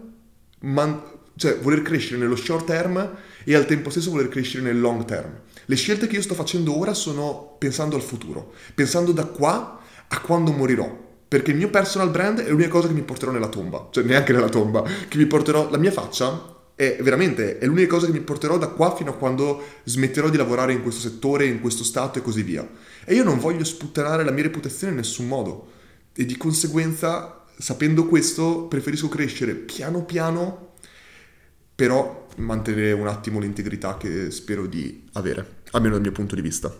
[0.60, 1.02] man-
[1.36, 5.40] cioè voler crescere nello short term e al tempo stesso voler crescere nel long term.
[5.66, 10.22] Le scelte che io sto facendo ora sono pensando al futuro, pensando da qua a
[10.22, 13.88] quando morirò perché il mio personal brand è l'unica cosa che mi porterò nella tomba,
[13.90, 18.06] cioè neanche nella tomba, che mi porterò, la mia faccia è veramente, è l'unica cosa
[18.06, 21.60] che mi porterò da qua fino a quando smetterò di lavorare in questo settore, in
[21.60, 22.68] questo stato e così via.
[23.04, 25.78] E io non voglio sputtanare la mia reputazione in nessun modo.
[26.20, 30.74] E di conseguenza, sapendo questo, preferisco crescere piano piano,
[31.74, 36.76] però mantenere un attimo l'integrità che spero di avere, almeno dal mio punto di vista.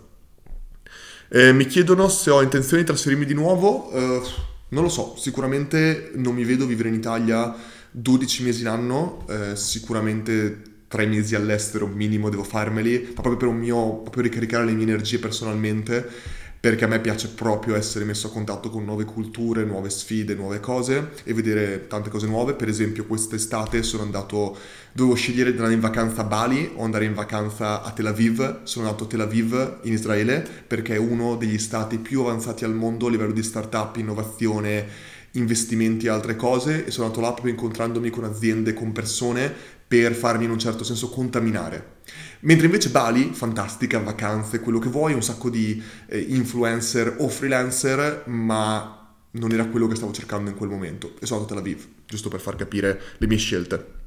[1.30, 3.90] Eh, mi chiedono se ho intenzione di trasferirmi di nuovo.
[3.92, 4.22] Eh,
[4.68, 7.56] non lo so, sicuramente non mi vedo vivere in Italia
[7.92, 13.56] 12 mesi l'anno, eh, sicuramente 3 mesi all'estero minimo devo farmeli, ma proprio per un
[13.56, 18.30] mio, proprio ricaricare le mie energie personalmente perché a me piace proprio essere messo a
[18.30, 22.52] contatto con nuove culture, nuove sfide, nuove cose e vedere tante cose nuove.
[22.52, 24.58] Per esempio quest'estate sono andato,
[24.92, 28.64] dovevo scegliere di andare in vacanza a Bali o andare in vacanza a Tel Aviv.
[28.64, 32.74] Sono andato a Tel Aviv in Israele perché è uno degli stati più avanzati al
[32.74, 34.86] mondo a livello di startup, innovazione,
[35.32, 39.50] investimenti e altre cose e sono andato là proprio incontrandomi con aziende, con persone
[39.90, 41.98] per farmi in un certo senso contaminare.
[42.40, 48.24] Mentre invece Bali, fantastica, vacanze, quello che vuoi, un sacco di eh, influencer o freelancer,
[48.26, 51.14] ma non era quello che stavo cercando in quel momento.
[51.20, 53.98] E sono andato a Tel Aviv, giusto per far capire le mie scelte.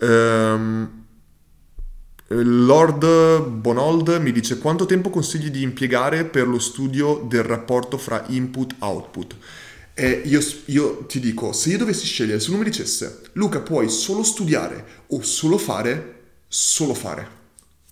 [0.00, 1.02] Um,
[2.28, 8.24] Lord Bonold mi dice quanto tempo consigli di impiegare per lo studio del rapporto fra
[8.28, 9.36] input e output?
[9.94, 13.88] E io, io, ti dico, se io dovessi scegliere, se uno mi dicesse, Luca, puoi
[13.88, 17.42] solo studiare o solo fare, solo fare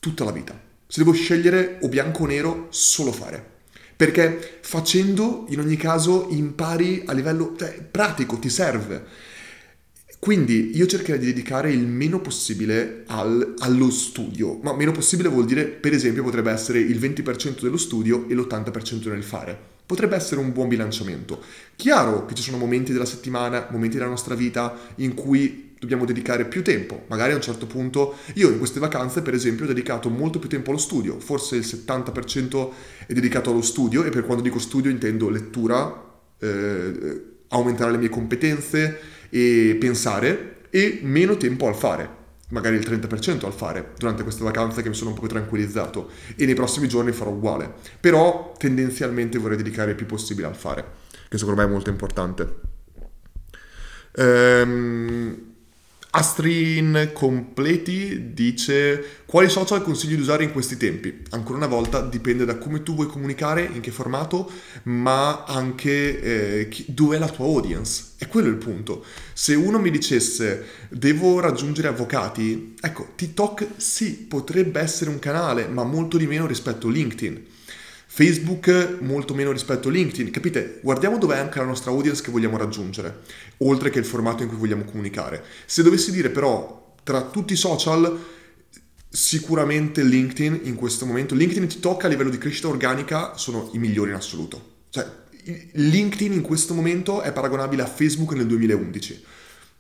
[0.03, 0.61] tutta la vita.
[0.89, 3.51] Se devo scegliere o bianco o nero, solo fare.
[3.95, 9.05] Perché facendo, in ogni caso, impari a livello cioè, pratico, ti serve.
[10.19, 15.45] Quindi io cercherei di dedicare il meno possibile al, allo studio, ma meno possibile vuol
[15.45, 19.57] dire, per esempio, potrebbe essere il 20% dello studio e l'80% nel fare.
[19.87, 21.41] Potrebbe essere un buon bilanciamento.
[21.77, 26.45] Chiaro che ci sono momenti della settimana, momenti della nostra vita in cui dobbiamo dedicare
[26.45, 27.07] più tempo.
[27.09, 30.49] Magari a un certo punto, io in queste vacanze per esempio ho dedicato molto più
[30.49, 32.71] tempo allo studio, forse il 70%
[33.09, 38.09] è dedicato allo studio e per quando dico studio intendo lettura, eh, aumentare le mie
[38.09, 42.21] competenze e pensare e meno tempo al fare.
[42.51, 46.47] Magari il 30% al fare durante queste vacanze che mi sono un po' tranquillizzato e
[46.47, 47.73] nei prossimi giorni farò uguale.
[47.99, 50.85] Però tendenzialmente vorrei dedicare il più possibile al fare,
[51.29, 52.71] che secondo me è molto importante.
[54.15, 55.52] Ehm,
[56.15, 61.23] Astrin Completi dice quali social consigli di usare in questi tempi?
[61.31, 64.51] Ancora una volta dipende da come tu vuoi comunicare, in che formato,
[64.85, 68.11] ma anche eh, chi, dove è la tua audience.
[68.19, 69.03] È quello il punto.
[69.33, 75.83] Se uno mi dicesse devo raggiungere avvocati, ecco, TikTok sì, potrebbe essere un canale, ma
[75.83, 77.47] molto di meno rispetto a LinkedIn.
[78.15, 80.81] Facebook molto meno rispetto a LinkedIn, capite?
[80.83, 83.21] Guardiamo dov'è anche la nostra audience che vogliamo raggiungere,
[83.67, 85.45] oltre che il formato in cui vogliamo comunicare.
[85.67, 88.19] Se dovessi dire però tra tutti i social,
[89.09, 93.79] sicuramente LinkedIn in questo momento, LinkedIn e TikTok a livello di crescita organica sono i
[93.79, 94.71] migliori in assoluto.
[94.91, 95.07] Cioè,
[95.73, 99.25] LinkedIn in questo momento è paragonabile a Facebook nel 2011.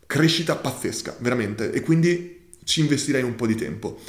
[0.06, 4.00] Crescita pazzesca, veramente, e quindi ci investirei un po' di tempo.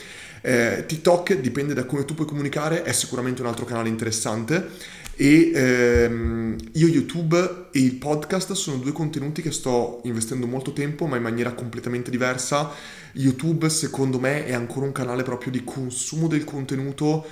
[0.45, 4.71] Eh, TikTok dipende da come tu puoi comunicare, è sicuramente un altro canale interessante
[5.15, 11.05] e ehm, io YouTube e il podcast sono due contenuti che sto investendo molto tempo
[11.05, 12.71] ma in maniera completamente diversa.
[13.13, 17.25] YouTube secondo me è ancora un canale proprio di consumo del contenuto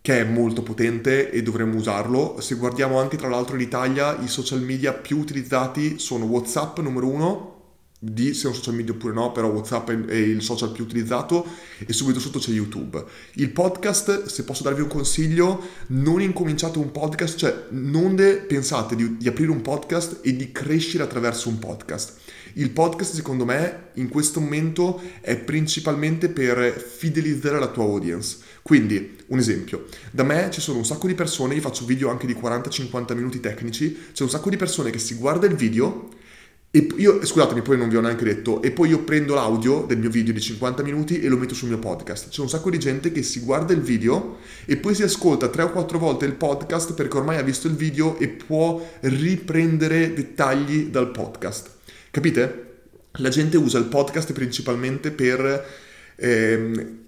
[0.00, 2.40] che è molto potente e dovremmo usarlo.
[2.40, 7.08] Se guardiamo anche tra l'altro in Italia i social media più utilizzati sono WhatsApp numero
[7.08, 7.55] uno,
[7.98, 11.46] di se è un social media oppure no, però WhatsApp è il social più utilizzato
[11.78, 13.02] e subito sotto c'è YouTube.
[13.34, 18.14] Il podcast, se posso darvi un consiglio, non incominciate un podcast, cioè non
[18.46, 22.18] pensate di, di aprire un podcast e di crescere attraverso un podcast.
[22.54, 28.38] Il podcast secondo me in questo momento è principalmente per fidelizzare la tua audience.
[28.62, 32.26] Quindi, un esempio, da me ci sono un sacco di persone, io faccio video anche
[32.26, 36.08] di 40-50 minuti tecnici, c'è un sacco di persone che si guarda il video
[36.70, 39.98] e io, scusatemi, poi non vi ho neanche detto, e poi io prendo l'audio del
[39.98, 42.28] mio video di 50 minuti e lo metto sul mio podcast.
[42.28, 45.62] C'è un sacco di gente che si guarda il video e poi si ascolta 3
[45.62, 50.88] o 4 volte il podcast perché ormai ha visto il video e può riprendere dettagli
[50.88, 51.70] dal podcast.
[52.10, 52.64] Capite?
[53.18, 55.66] La gente usa il podcast principalmente per
[56.16, 56.98] ehm,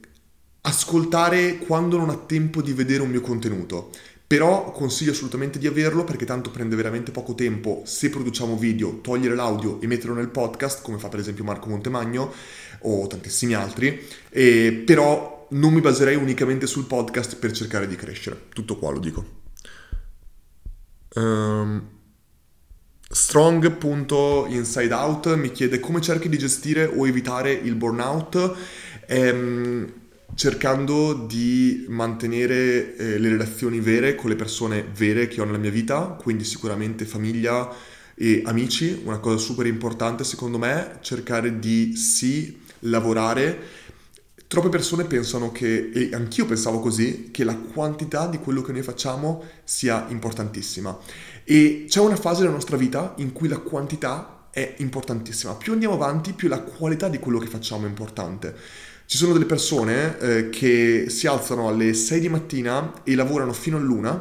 [0.62, 3.90] ascoltare quando non ha tempo di vedere un mio contenuto.
[4.28, 9.34] Però consiglio assolutamente di averlo perché tanto prende veramente poco tempo se produciamo video, togliere
[9.34, 12.30] l'audio e metterlo nel podcast, come fa per esempio Marco Montemagno
[12.80, 18.48] o tantissimi altri, e però non mi baserei unicamente sul podcast per cercare di crescere.
[18.52, 19.24] Tutto qua lo dico.
[21.14, 21.88] Um,
[23.08, 28.56] Strong.insideout mi chiede come cerchi di gestire o evitare il burnout.
[29.08, 29.90] Um,
[30.38, 35.72] cercando di mantenere eh, le relazioni vere con le persone vere che ho nella mia
[35.72, 37.68] vita, quindi sicuramente famiglia
[38.14, 43.58] e amici, una cosa super importante secondo me, cercare di sì lavorare.
[44.46, 48.82] Troppe persone pensano che, e anch'io pensavo così, che la quantità di quello che noi
[48.82, 50.96] facciamo sia importantissima.
[51.42, 55.56] E c'è una fase della nostra vita in cui la quantità è importantissima.
[55.56, 58.86] Più andiamo avanti, più la qualità di quello che facciamo è importante.
[59.10, 63.78] Ci sono delle persone eh, che si alzano alle 6 di mattina e lavorano fino
[63.78, 64.12] all'una.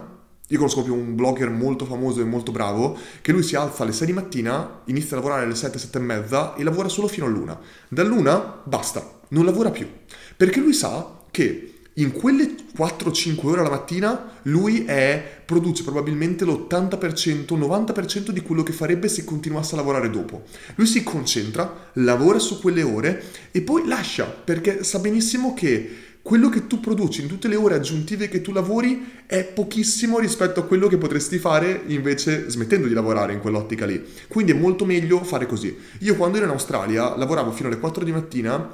[0.47, 3.91] Io conosco proprio un blogger molto famoso e molto bravo che lui si alza alle
[3.91, 7.25] 6 di mattina, inizia a lavorare alle 7, 7 e mezza e lavora solo fino
[7.25, 7.59] all'una.
[7.89, 9.89] Dall'una basta, non lavora più.
[10.37, 17.57] Perché lui sa che in quelle 4-5 ore alla mattina lui è, produce probabilmente l'80%,
[17.57, 20.43] 90% di quello che farebbe se continuasse a lavorare dopo.
[20.75, 26.49] Lui si concentra, lavora su quelle ore e poi lascia perché sa benissimo che quello
[26.49, 30.63] che tu produci in tutte le ore aggiuntive che tu lavori è pochissimo rispetto a
[30.63, 34.03] quello che potresti fare invece smettendo di lavorare in quell'ottica lì.
[34.27, 35.73] Quindi è molto meglio fare così.
[35.99, 38.69] Io quando ero in Australia lavoravo fino alle 4 di mattina,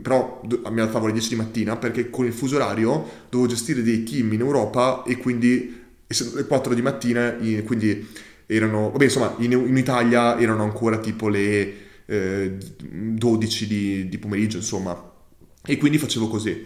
[0.00, 4.02] però mi alzavo alle 10 di mattina perché con il fuso orario dovevo gestire dei
[4.04, 7.36] team in Europa e quindi essendo le 4 di mattina,
[7.66, 8.08] quindi
[8.46, 11.74] erano, vabbè insomma in, in Italia erano ancora tipo le
[12.06, 15.07] eh, 12 di, di pomeriggio insomma
[15.68, 16.64] e quindi facevo così.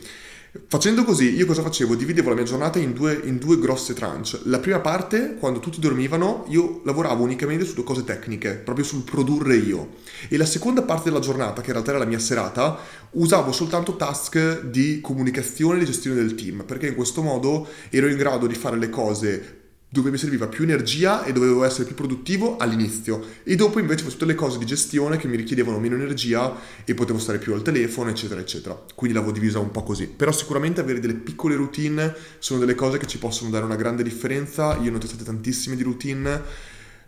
[0.69, 1.95] Facendo così, io cosa facevo?
[1.95, 4.39] Dividevo la mia giornata in due, in due, grosse tranche.
[4.45, 9.03] La prima parte, quando tutti dormivano, io lavoravo unicamente su due cose tecniche, proprio sul
[9.03, 9.95] produrre io.
[10.29, 12.79] E la seconda parte della giornata, che in realtà era la mia serata,
[13.13, 18.17] usavo soltanto task di comunicazione e gestione del team, perché in questo modo ero in
[18.19, 19.62] grado di fare le cose
[19.93, 23.23] dove mi serviva più energia e dovevo essere più produttivo all'inizio.
[23.43, 27.19] E dopo invece tutte le cose di gestione che mi richiedevano meno energia e potevo
[27.19, 28.83] stare più al telefono eccetera eccetera.
[28.95, 30.07] Quindi l'avevo divisa un po' così.
[30.07, 34.03] Però sicuramente avere delle piccole routine sono delle cose che ci possono dare una grande
[34.03, 34.79] differenza.
[34.79, 36.41] Io ne ho testate tantissime di routine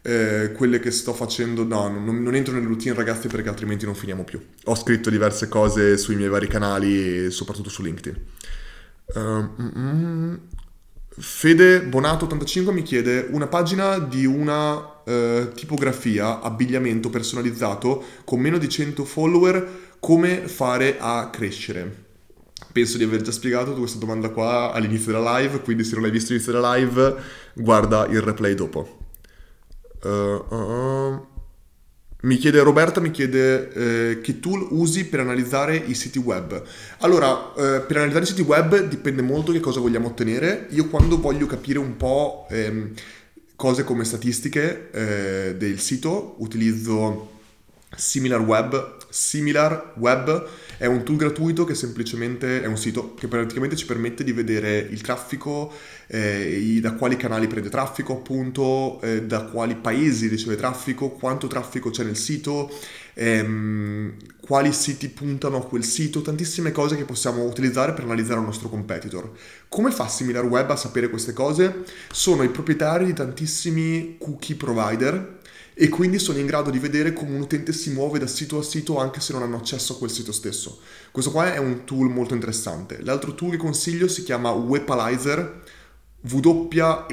[0.03, 3.95] eh, quelle che sto facendo no non, non, entro nelle routine ragazzi perché altrimenti non
[3.95, 4.39] finiamo più.
[4.65, 8.23] Ho scritto diverse cose sui miei vari canali soprattutto su LinkedIn.
[9.15, 10.35] Uh, mm,
[11.17, 18.59] Fede Bonato 85 mi chiede una pagina di una eh, tipografia, abbigliamento personalizzato con meno
[18.59, 22.03] di 100 follower, come fare a crescere?
[22.73, 26.11] Penso di aver già spiegato questa domanda qua all'inizio della live, quindi se non l'hai
[26.11, 27.17] visto all'inizio della live,
[27.55, 28.99] guarda il replay dopo.
[30.03, 31.27] Uh, uh,
[32.25, 36.63] Mi chiede Roberta, mi chiede eh, che tool usi per analizzare i siti web.
[37.01, 40.67] Allora, eh, per analizzare i siti web dipende molto che cosa vogliamo ottenere.
[40.71, 42.93] Io quando voglio capire un po' ehm,
[43.57, 47.41] cose come statistiche eh, del sito utilizzo
[47.95, 48.97] SimilarWeb.
[49.15, 54.33] SimilarWeb è un tool gratuito che semplicemente è un sito che praticamente ci permette di
[54.33, 55.73] vedere il traffico,
[56.09, 61.91] eh, da quali canali prende traffico appunto, eh, da quali paesi riceve traffico, quanto traffico
[61.91, 62.69] c'è nel sito,
[63.15, 68.47] ehm, quali siti puntano a quel sito, tantissime cose che possiamo utilizzare per analizzare il
[68.47, 69.31] nostro competitor.
[69.69, 71.85] Come fa SimilarWeb a sapere queste cose?
[72.11, 75.43] Sono i proprietari di tantissimi cookie provider
[75.75, 78.63] e quindi sono in grado di vedere come un utente si muove da sito a
[78.63, 80.81] sito anche se non hanno accesso a quel sito stesso.
[81.11, 83.03] Questo qua è un tool molto interessante.
[83.03, 85.63] L'altro tool che consiglio si chiama Webalizer,
[86.21, 87.13] W-E-P-P-A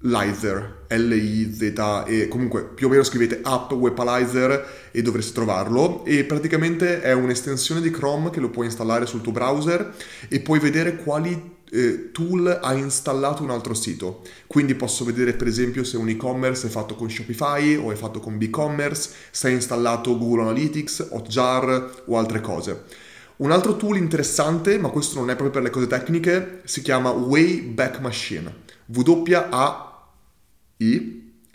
[0.00, 7.12] Lizer, L-I-Z-E, comunque più o meno scrivete app Webalizer e dovreste trovarlo e praticamente è
[7.12, 9.92] un'estensione di Chrome che lo puoi installare sul tuo browser
[10.28, 14.22] e puoi vedere quali eh, tool ha installato un altro sito.
[14.46, 18.20] Quindi posso vedere per esempio se un e-commerce è fatto con Shopify o è fatto
[18.20, 22.84] con BigCommerce, se è installato Google Analytics, Hotjar o altre cose.
[23.36, 27.10] Un altro tool interessante, ma questo non è proprio per le cose tecniche, si chiama
[27.10, 28.66] Wayback Machine.
[28.86, 29.98] W-A-I,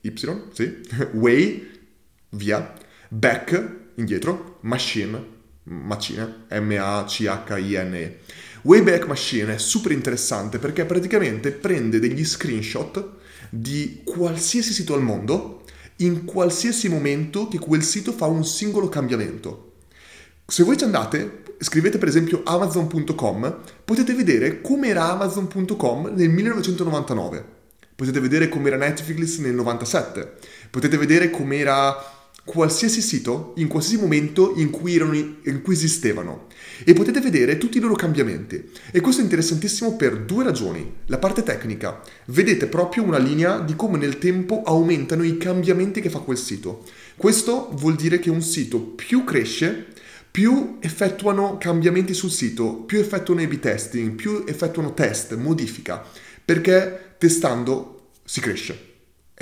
[0.02, 0.14] Y,
[0.52, 0.82] sì,
[1.14, 1.70] Way,
[2.30, 2.74] via,
[3.10, 5.24] back, indietro, machine,
[5.64, 8.20] macine, M-A-C-H-I-N-E.
[8.64, 13.10] Wayback Machine è super interessante perché praticamente prende degli screenshot
[13.50, 15.64] di qualsiasi sito al mondo
[15.98, 19.74] in qualsiasi momento che quel sito fa un singolo cambiamento.
[20.48, 27.46] Se voi ci andate, scrivete per esempio amazon.com, potete vedere come era amazon.com nel 1999.
[27.96, 30.36] Potete vedere come era Netflix nel 97.
[30.70, 31.96] Potete vedere come era
[32.46, 36.48] qualsiasi sito in qualsiasi momento in cui, erano, in cui esistevano
[36.84, 38.70] e potete vedere tutti i loro cambiamenti.
[38.92, 40.94] E questo è interessantissimo per due ragioni.
[41.08, 46.10] La parte tecnica, vedete proprio una linea di come nel tempo aumentano i cambiamenti che
[46.10, 46.84] fa quel sito.
[47.16, 49.88] Questo vuol dire che un sito più cresce,
[50.30, 56.04] più effettuano cambiamenti sul sito, più effettuano A-B testing, più effettuano test, modifica,
[56.44, 58.93] perché testando si cresce.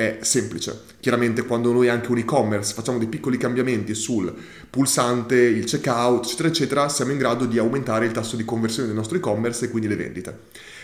[0.01, 0.81] È semplice.
[0.99, 4.33] Chiaramente quando noi anche un e-commerce facciamo dei piccoli cambiamenti sul
[4.67, 8.97] pulsante, il checkout, eccetera, eccetera, siamo in grado di aumentare il tasso di conversione del
[8.97, 10.39] nostro e-commerce e quindi le vendite.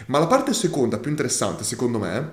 [0.06, 2.32] Ma la parte seconda, più interessante secondo me,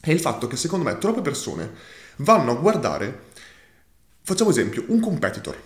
[0.00, 1.72] è il fatto che secondo me troppe persone
[2.18, 3.22] vanno a guardare,
[4.22, 5.56] facciamo esempio, un competitor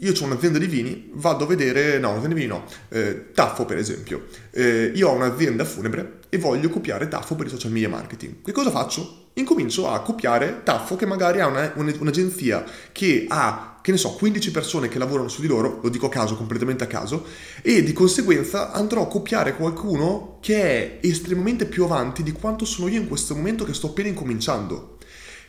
[0.00, 3.64] io ho un'azienda di vini, vado a vedere, no, un'azienda di vini no, eh, Taffo
[3.64, 4.26] per esempio.
[4.50, 8.42] Eh, io ho un'azienda funebre e voglio copiare Taffo per i social media marketing.
[8.44, 9.30] Che cosa faccio?
[9.34, 14.12] Incomincio a copiare Taffo che magari ha una, un, un'agenzia che ha, che ne so,
[14.14, 17.24] 15 persone che lavorano su di loro, lo dico a caso, completamente a caso,
[17.62, 22.88] e di conseguenza andrò a copiare qualcuno che è estremamente più avanti di quanto sono
[22.88, 24.98] io in questo momento che sto appena incominciando.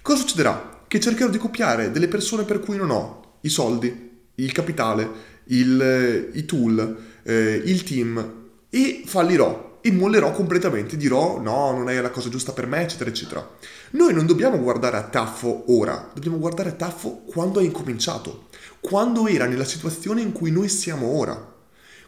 [0.01, 0.83] Cosa succederà?
[0.87, 4.06] Che cercherò di copiare delle persone per cui non ho i soldi,
[4.39, 5.09] il capitale,
[5.45, 8.33] il, i tool, eh, il team
[8.69, 13.09] e fallirò e mollerò completamente, dirò no, non è la cosa giusta per me, eccetera,
[13.09, 13.49] eccetera.
[13.91, 18.47] Noi non dobbiamo guardare a Taffo ora, dobbiamo guardare a Taffo quando ha incominciato,
[18.81, 21.55] quando era nella situazione in cui noi siamo ora.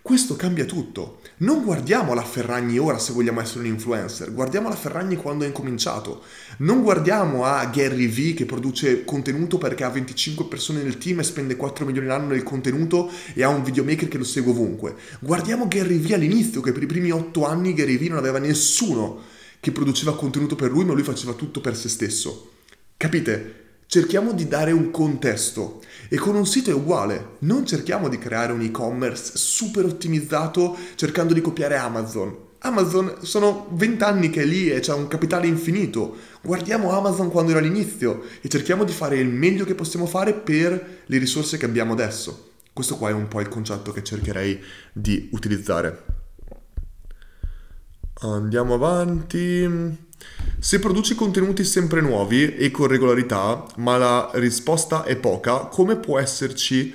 [0.01, 1.18] Questo cambia tutto.
[1.41, 5.47] Non guardiamo la Ferragni ora se vogliamo essere un influencer, guardiamo la Ferragni quando ha
[5.47, 6.21] incominciato.
[6.57, 11.23] Non guardiamo a Gary V che produce contenuto perché ha 25 persone nel team e
[11.23, 14.95] spende 4 milioni l'anno nel contenuto e ha un videomaker che lo segue ovunque.
[15.21, 19.21] Guardiamo Gary V all'inizio che per i primi 8 anni Gary V non aveva nessuno
[19.61, 22.51] che produceva contenuto per lui ma lui faceva tutto per se stesso.
[22.97, 23.58] Capite?
[23.91, 27.37] Cerchiamo di dare un contesto e con un sito è uguale.
[27.39, 32.37] Non cerchiamo di creare un e-commerce super ottimizzato cercando di copiare Amazon.
[32.59, 36.17] Amazon sono 20 anni che è lì e c'è un capitale infinito.
[36.43, 41.01] Guardiamo Amazon quando era all'inizio e cerchiamo di fare il meglio che possiamo fare per
[41.03, 42.51] le risorse che abbiamo adesso.
[42.71, 44.61] Questo qua è un po' il concetto che cercherei
[44.93, 46.18] di utilizzare.
[48.21, 49.97] Andiamo avanti.
[50.59, 56.19] Se produci contenuti sempre nuovi e con regolarità, ma la risposta è poca, come può
[56.19, 56.93] esserci...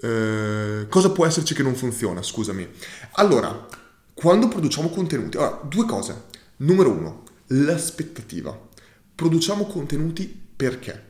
[0.00, 2.22] Eh, cosa può esserci che non funziona?
[2.22, 2.66] Scusami.
[3.12, 3.68] Allora,
[4.12, 5.36] quando produciamo contenuti...
[5.36, 6.24] Allora, due cose.
[6.56, 8.58] Numero uno, l'aspettativa.
[9.14, 11.04] Produciamo contenuti perché?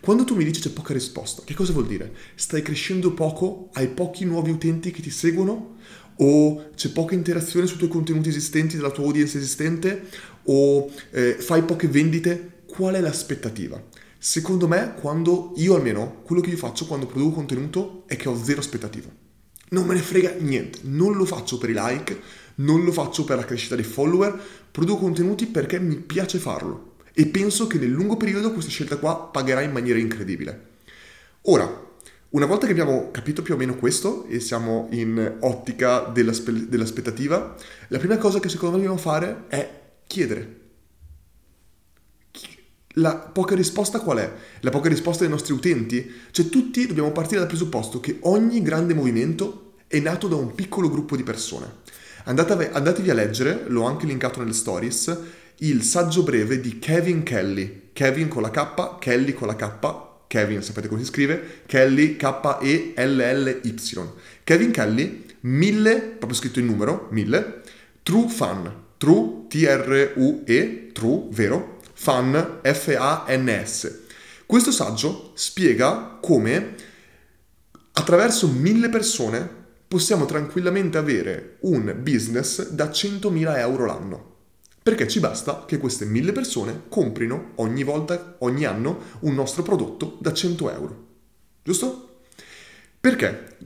[0.00, 2.14] Quando tu mi dici c'è poca risposta, che cosa vuol dire?
[2.36, 5.76] Stai crescendo poco, hai pochi nuovi utenti che ti seguono
[6.18, 10.02] o c'è poca interazione sui tuoi contenuti esistenti, della tua audience esistente,
[10.44, 13.82] o eh, fai poche vendite, qual è l'aspettativa?
[14.18, 18.36] secondo me, quando io almeno, quello che io faccio quando produco contenuto è che ho
[18.36, 19.08] zero aspettativa.
[19.70, 22.20] Non me ne frega niente, non lo faccio per i like,
[22.56, 24.38] non lo faccio per la crescita dei follower,
[24.70, 29.28] produco contenuti perché mi piace farlo e penso che nel lungo periodo questa scelta qua
[29.32, 30.66] pagherà in maniera incredibile.
[31.42, 31.86] Ora,
[32.30, 37.54] una volta che abbiamo capito più o meno questo e siamo in ottica dell'aspe- dell'aspettativa,
[37.88, 40.56] la prima cosa che secondo me dobbiamo fare è chiedere.
[42.98, 44.32] La poca risposta qual è?
[44.60, 46.10] La poca risposta dei nostri utenti?
[46.30, 50.90] Cioè tutti dobbiamo partire dal presupposto che ogni grande movimento è nato da un piccolo
[50.90, 51.76] gruppo di persone.
[52.24, 55.18] Andate, andatevi a leggere, l'ho anche linkato nelle stories,
[55.58, 57.90] il saggio breve di Kevin Kelly.
[57.92, 61.62] Kevin con la K, Kelly con la K, Kevin, sapete come si scrive?
[61.66, 64.12] Kelly, K-E-L-L-Y.
[64.44, 67.62] Kevin Kelly, 1000, proprio scritto in numero, 1000,
[68.02, 68.86] True Fun.
[68.98, 73.98] True, T-R-U-E, True, vero, Fun, F-A-N-S.
[74.44, 76.74] Questo saggio spiega come
[77.92, 79.56] attraverso mille persone
[79.88, 84.36] possiamo tranquillamente avere un business da 100.000 euro l'anno.
[84.82, 90.16] Perché ci basta che queste mille persone comprino ogni volta, ogni anno, un nostro prodotto
[90.20, 91.06] da 100 euro.
[91.62, 92.08] Giusto?
[93.00, 93.56] Perché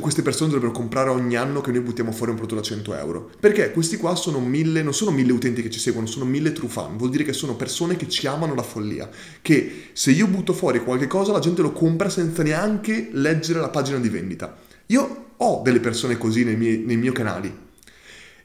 [0.00, 3.30] queste persone dovrebbero comprare ogni anno che noi buttiamo fuori un prodotto da 100 euro?
[3.40, 6.68] Perché questi qua sono mille, non sono mille utenti che ci seguono, sono mille true
[6.68, 6.96] fan.
[6.96, 9.10] Vuol dire che sono persone che ci amano la follia.
[9.42, 13.68] Che se io butto fuori qualche cosa la gente lo compra senza neanche leggere la
[13.68, 14.56] pagina di vendita.
[14.86, 17.52] Io ho delle persone così nei miei, nei miei canali.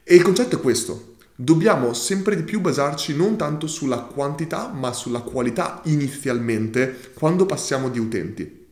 [0.02, 4.92] E il concetto è questo dobbiamo sempre di più basarci non tanto sulla quantità ma
[4.92, 8.62] sulla qualità inizialmente quando passiamo di utenti.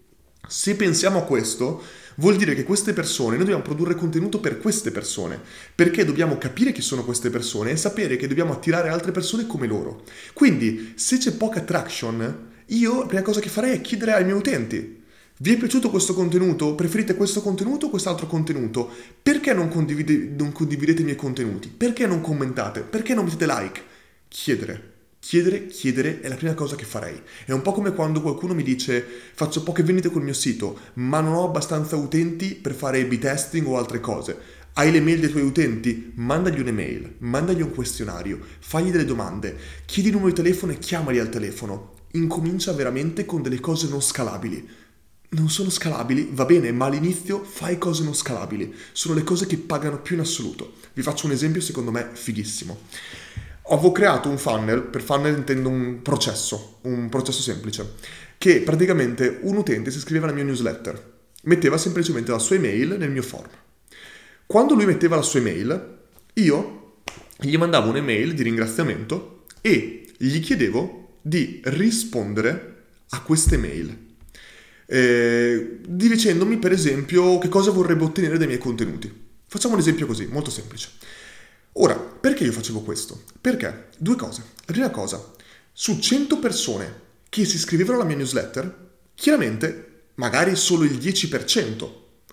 [0.47, 1.83] Se pensiamo a questo,
[2.17, 5.41] vuol dire che queste persone, noi dobbiamo produrre contenuto per queste persone,
[5.75, 9.67] perché dobbiamo capire chi sono queste persone e sapere che dobbiamo attirare altre persone come
[9.67, 10.03] loro.
[10.35, 14.37] Quindi, se c'è poca traction, io la prima cosa che farei è chiedere ai miei
[14.37, 15.02] utenti,
[15.43, 16.77] vi è piaciuto questo contenuto?
[16.77, 18.89] Preferite questo contenuto o quest'altro contenuto?
[19.21, 21.67] Perché non, condivide, non condividete i miei contenuti?
[21.67, 22.83] Perché non commentate?
[22.83, 23.83] Perché non mettete like?
[24.29, 24.91] Chiedere.
[25.19, 27.21] Chiedere, chiedere è la prima cosa che farei.
[27.45, 31.19] È un po' come quando qualcuno mi dice faccio poche vendite col mio sito, ma
[31.19, 34.39] non ho abbastanza utenti per fare A-B testing o altre cose.
[34.75, 36.13] Hai le mail dei tuoi utenti?
[36.15, 41.19] Mandagli un'email, mandagli un questionario, fagli delle domande, chiedi il numero di telefono e chiamali
[41.19, 41.95] al telefono.
[42.13, 44.82] Incomincia veramente con delle cose non scalabili
[45.33, 48.75] non sono scalabili, va bene, ma all'inizio fai cose non scalabili.
[48.93, 50.75] Sono le cose che pagano più in assoluto.
[50.93, 52.79] Vi faccio un esempio secondo me fighissimo.
[53.69, 57.95] Avevo creato un funnel, per funnel intendo un processo, un processo semplice,
[58.37, 61.13] che praticamente un utente si iscriveva alla mia newsletter,
[61.45, 63.49] metteva semplicemente la sua email nel mio form.
[64.47, 65.99] Quando lui metteva la sua email,
[66.35, 66.97] io
[67.39, 74.11] gli mandavo un'email di ringraziamento e gli chiedevo di rispondere a questa email
[74.87, 79.13] eh, dicendomi per esempio che cosa vorrebbe ottenere dai miei contenuti.
[79.47, 80.91] Facciamo un esempio così, molto semplice.
[81.75, 83.23] Ora, perché io facevo questo?
[83.41, 83.89] Perché?
[83.99, 84.43] Due cose.
[84.67, 85.33] La prima cosa,
[85.73, 91.89] su 100 persone che si iscrivevano alla mia newsletter, chiaramente magari solo il 10%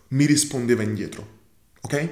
[0.10, 1.38] mi rispondeva indietro.
[1.82, 2.10] Ok?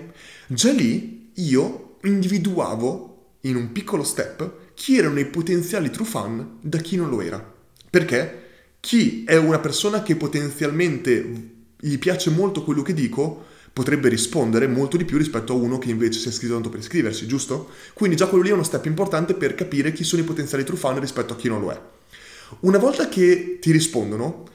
[0.47, 6.77] Già lì io individuavo in un piccolo step chi erano i potenziali true fan da
[6.77, 7.55] chi non lo era.
[7.89, 8.45] Perché?
[8.88, 14.95] Chi è una persona che potenzialmente gli piace molto quello che dico, potrebbe rispondere molto
[14.95, 17.71] di più rispetto a uno che invece si è iscritto tanto per iscriversi, giusto?
[17.93, 20.77] Quindi già quello lì è uno step importante per capire chi sono i potenziali true
[20.77, 21.81] fan rispetto a chi non lo è.
[22.61, 24.45] Una volta che ti rispondono,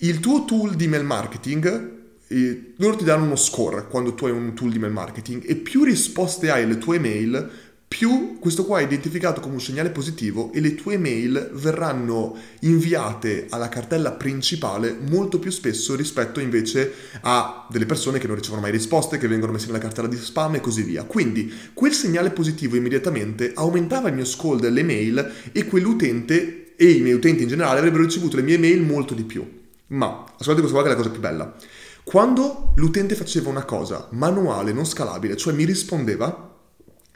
[0.00, 1.92] il tuo tool di mail marketing,
[2.26, 5.56] eh, loro ti danno uno score quando tu hai un tool di mail marketing e
[5.56, 7.50] più risposte hai alle tue mail,
[7.90, 13.46] più questo qua è identificato come un segnale positivo e le tue mail verranno inviate
[13.50, 18.70] alla cartella principale molto più spesso rispetto invece a delle persone che non ricevono mai
[18.70, 21.02] risposte, che vengono messe nella cartella di spam e così via.
[21.02, 27.00] Quindi quel segnale positivo immediatamente aumentava il mio scroll delle mail e quell'utente e i
[27.00, 29.44] miei utenti in generale avrebbero ricevuto le mie mail molto di più.
[29.88, 31.56] Ma ascoltate questa qua che è la cosa più bella.
[32.04, 36.56] Quando l'utente faceva una cosa manuale, non scalabile, cioè mi rispondeva,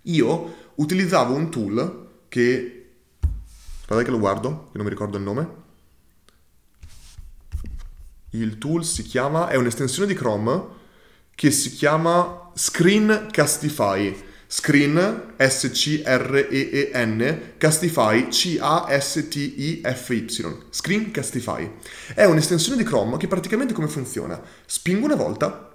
[0.02, 2.80] io utilizzavo un tool che...
[3.80, 5.62] Aspetta che lo guardo, che non mi ricordo il nome.
[8.30, 9.48] Il tool si chiama...
[9.48, 10.82] è un'estensione di Chrome
[11.34, 14.32] che si chiama Screencastify.
[14.46, 16.02] Screen, S-C-R-E-E-N,
[17.58, 19.46] Castify, C-A-S-T-I-F-Y.
[20.70, 21.72] Screencastify.
[22.14, 24.40] È un'estensione di Chrome che praticamente come funziona?
[24.64, 25.72] Spingo una volta,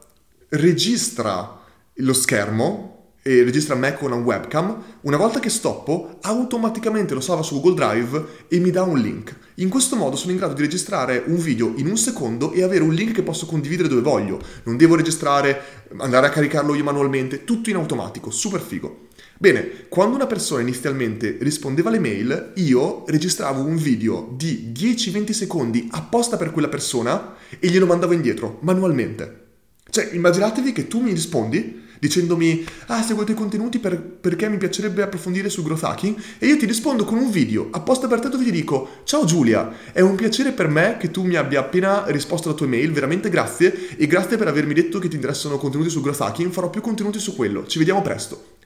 [0.50, 1.60] registra
[1.94, 7.44] lo schermo e registra me con una webcam, una volta che stoppo, automaticamente lo salva
[7.44, 9.36] su Google Drive e mi dà un link.
[9.56, 12.84] In questo modo sono in grado di registrare un video in un secondo e avere
[12.84, 14.40] un link che posso condividere dove voglio.
[14.64, 15.62] Non devo registrare,
[15.98, 19.08] andare a caricarlo io manualmente, tutto in automatico, super figo.
[19.38, 25.88] Bene, quando una persona inizialmente rispondeva alle mail, io registravo un video di 10-20 secondi
[25.92, 29.48] apposta per quella persona e glielo mandavo indietro, manualmente.
[29.90, 34.58] Cioè, immaginatevi che tu mi rispondi dicendomi ah seguo i tuoi contenuti per, perché mi
[34.58, 36.16] piacerebbe approfondire sul growth hacking?
[36.40, 39.72] E io ti rispondo con un video apposta per te dove ti dico ciao Giulia
[39.92, 43.30] è un piacere per me che tu mi abbia appena risposto alla tua mail veramente
[43.30, 46.82] grazie e grazie per avermi detto che ti interessano contenuti sul growth hacking farò più
[46.82, 47.66] contenuti su quello.
[47.66, 48.58] Ci vediamo presto.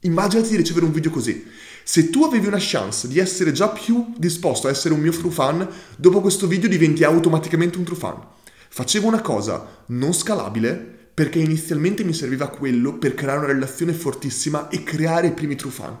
[0.00, 1.44] Immaginati di ricevere un video così.
[1.84, 5.30] Se tu avevi una chance di essere già più disposto a essere un mio true
[5.30, 8.18] fan dopo questo video diventi automaticamente un true fan.
[8.68, 14.68] Facevo una cosa non scalabile perché inizialmente mi serviva quello per creare una relazione fortissima
[14.68, 15.98] e creare i primi true fan.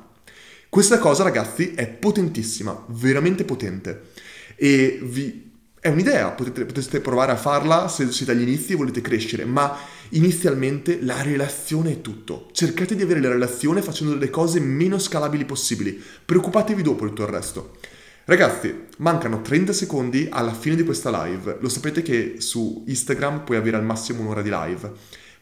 [0.68, 4.10] Questa cosa, ragazzi, è potentissima, veramente potente.
[4.54, 5.50] E vi...
[5.80, 9.76] è un'idea, potete, potete provare a farla se siete agli inizi e volete crescere, ma
[10.10, 12.48] inizialmente la relazione è tutto.
[12.52, 16.00] Cercate di avere la relazione facendo delle cose meno scalabili possibili.
[16.24, 17.76] Preoccupatevi dopo di tutto il resto.
[18.24, 21.56] Ragazzi, mancano 30 secondi alla fine di questa live.
[21.60, 24.92] Lo sapete che su Instagram puoi avere al massimo un'ora di live.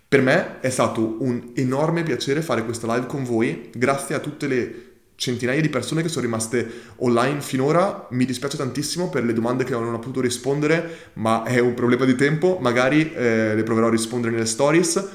[0.08, 4.46] Per me è stato un enorme piacere fare questa live con voi, grazie a tutte
[4.46, 6.66] le centinaia di persone che sono rimaste
[6.98, 8.06] online finora.
[8.10, 12.04] Mi dispiace tantissimo per le domande che non ho potuto rispondere, ma è un problema
[12.04, 12.58] di tempo.
[12.60, 15.04] Magari eh, le proverò a rispondere nelle stories.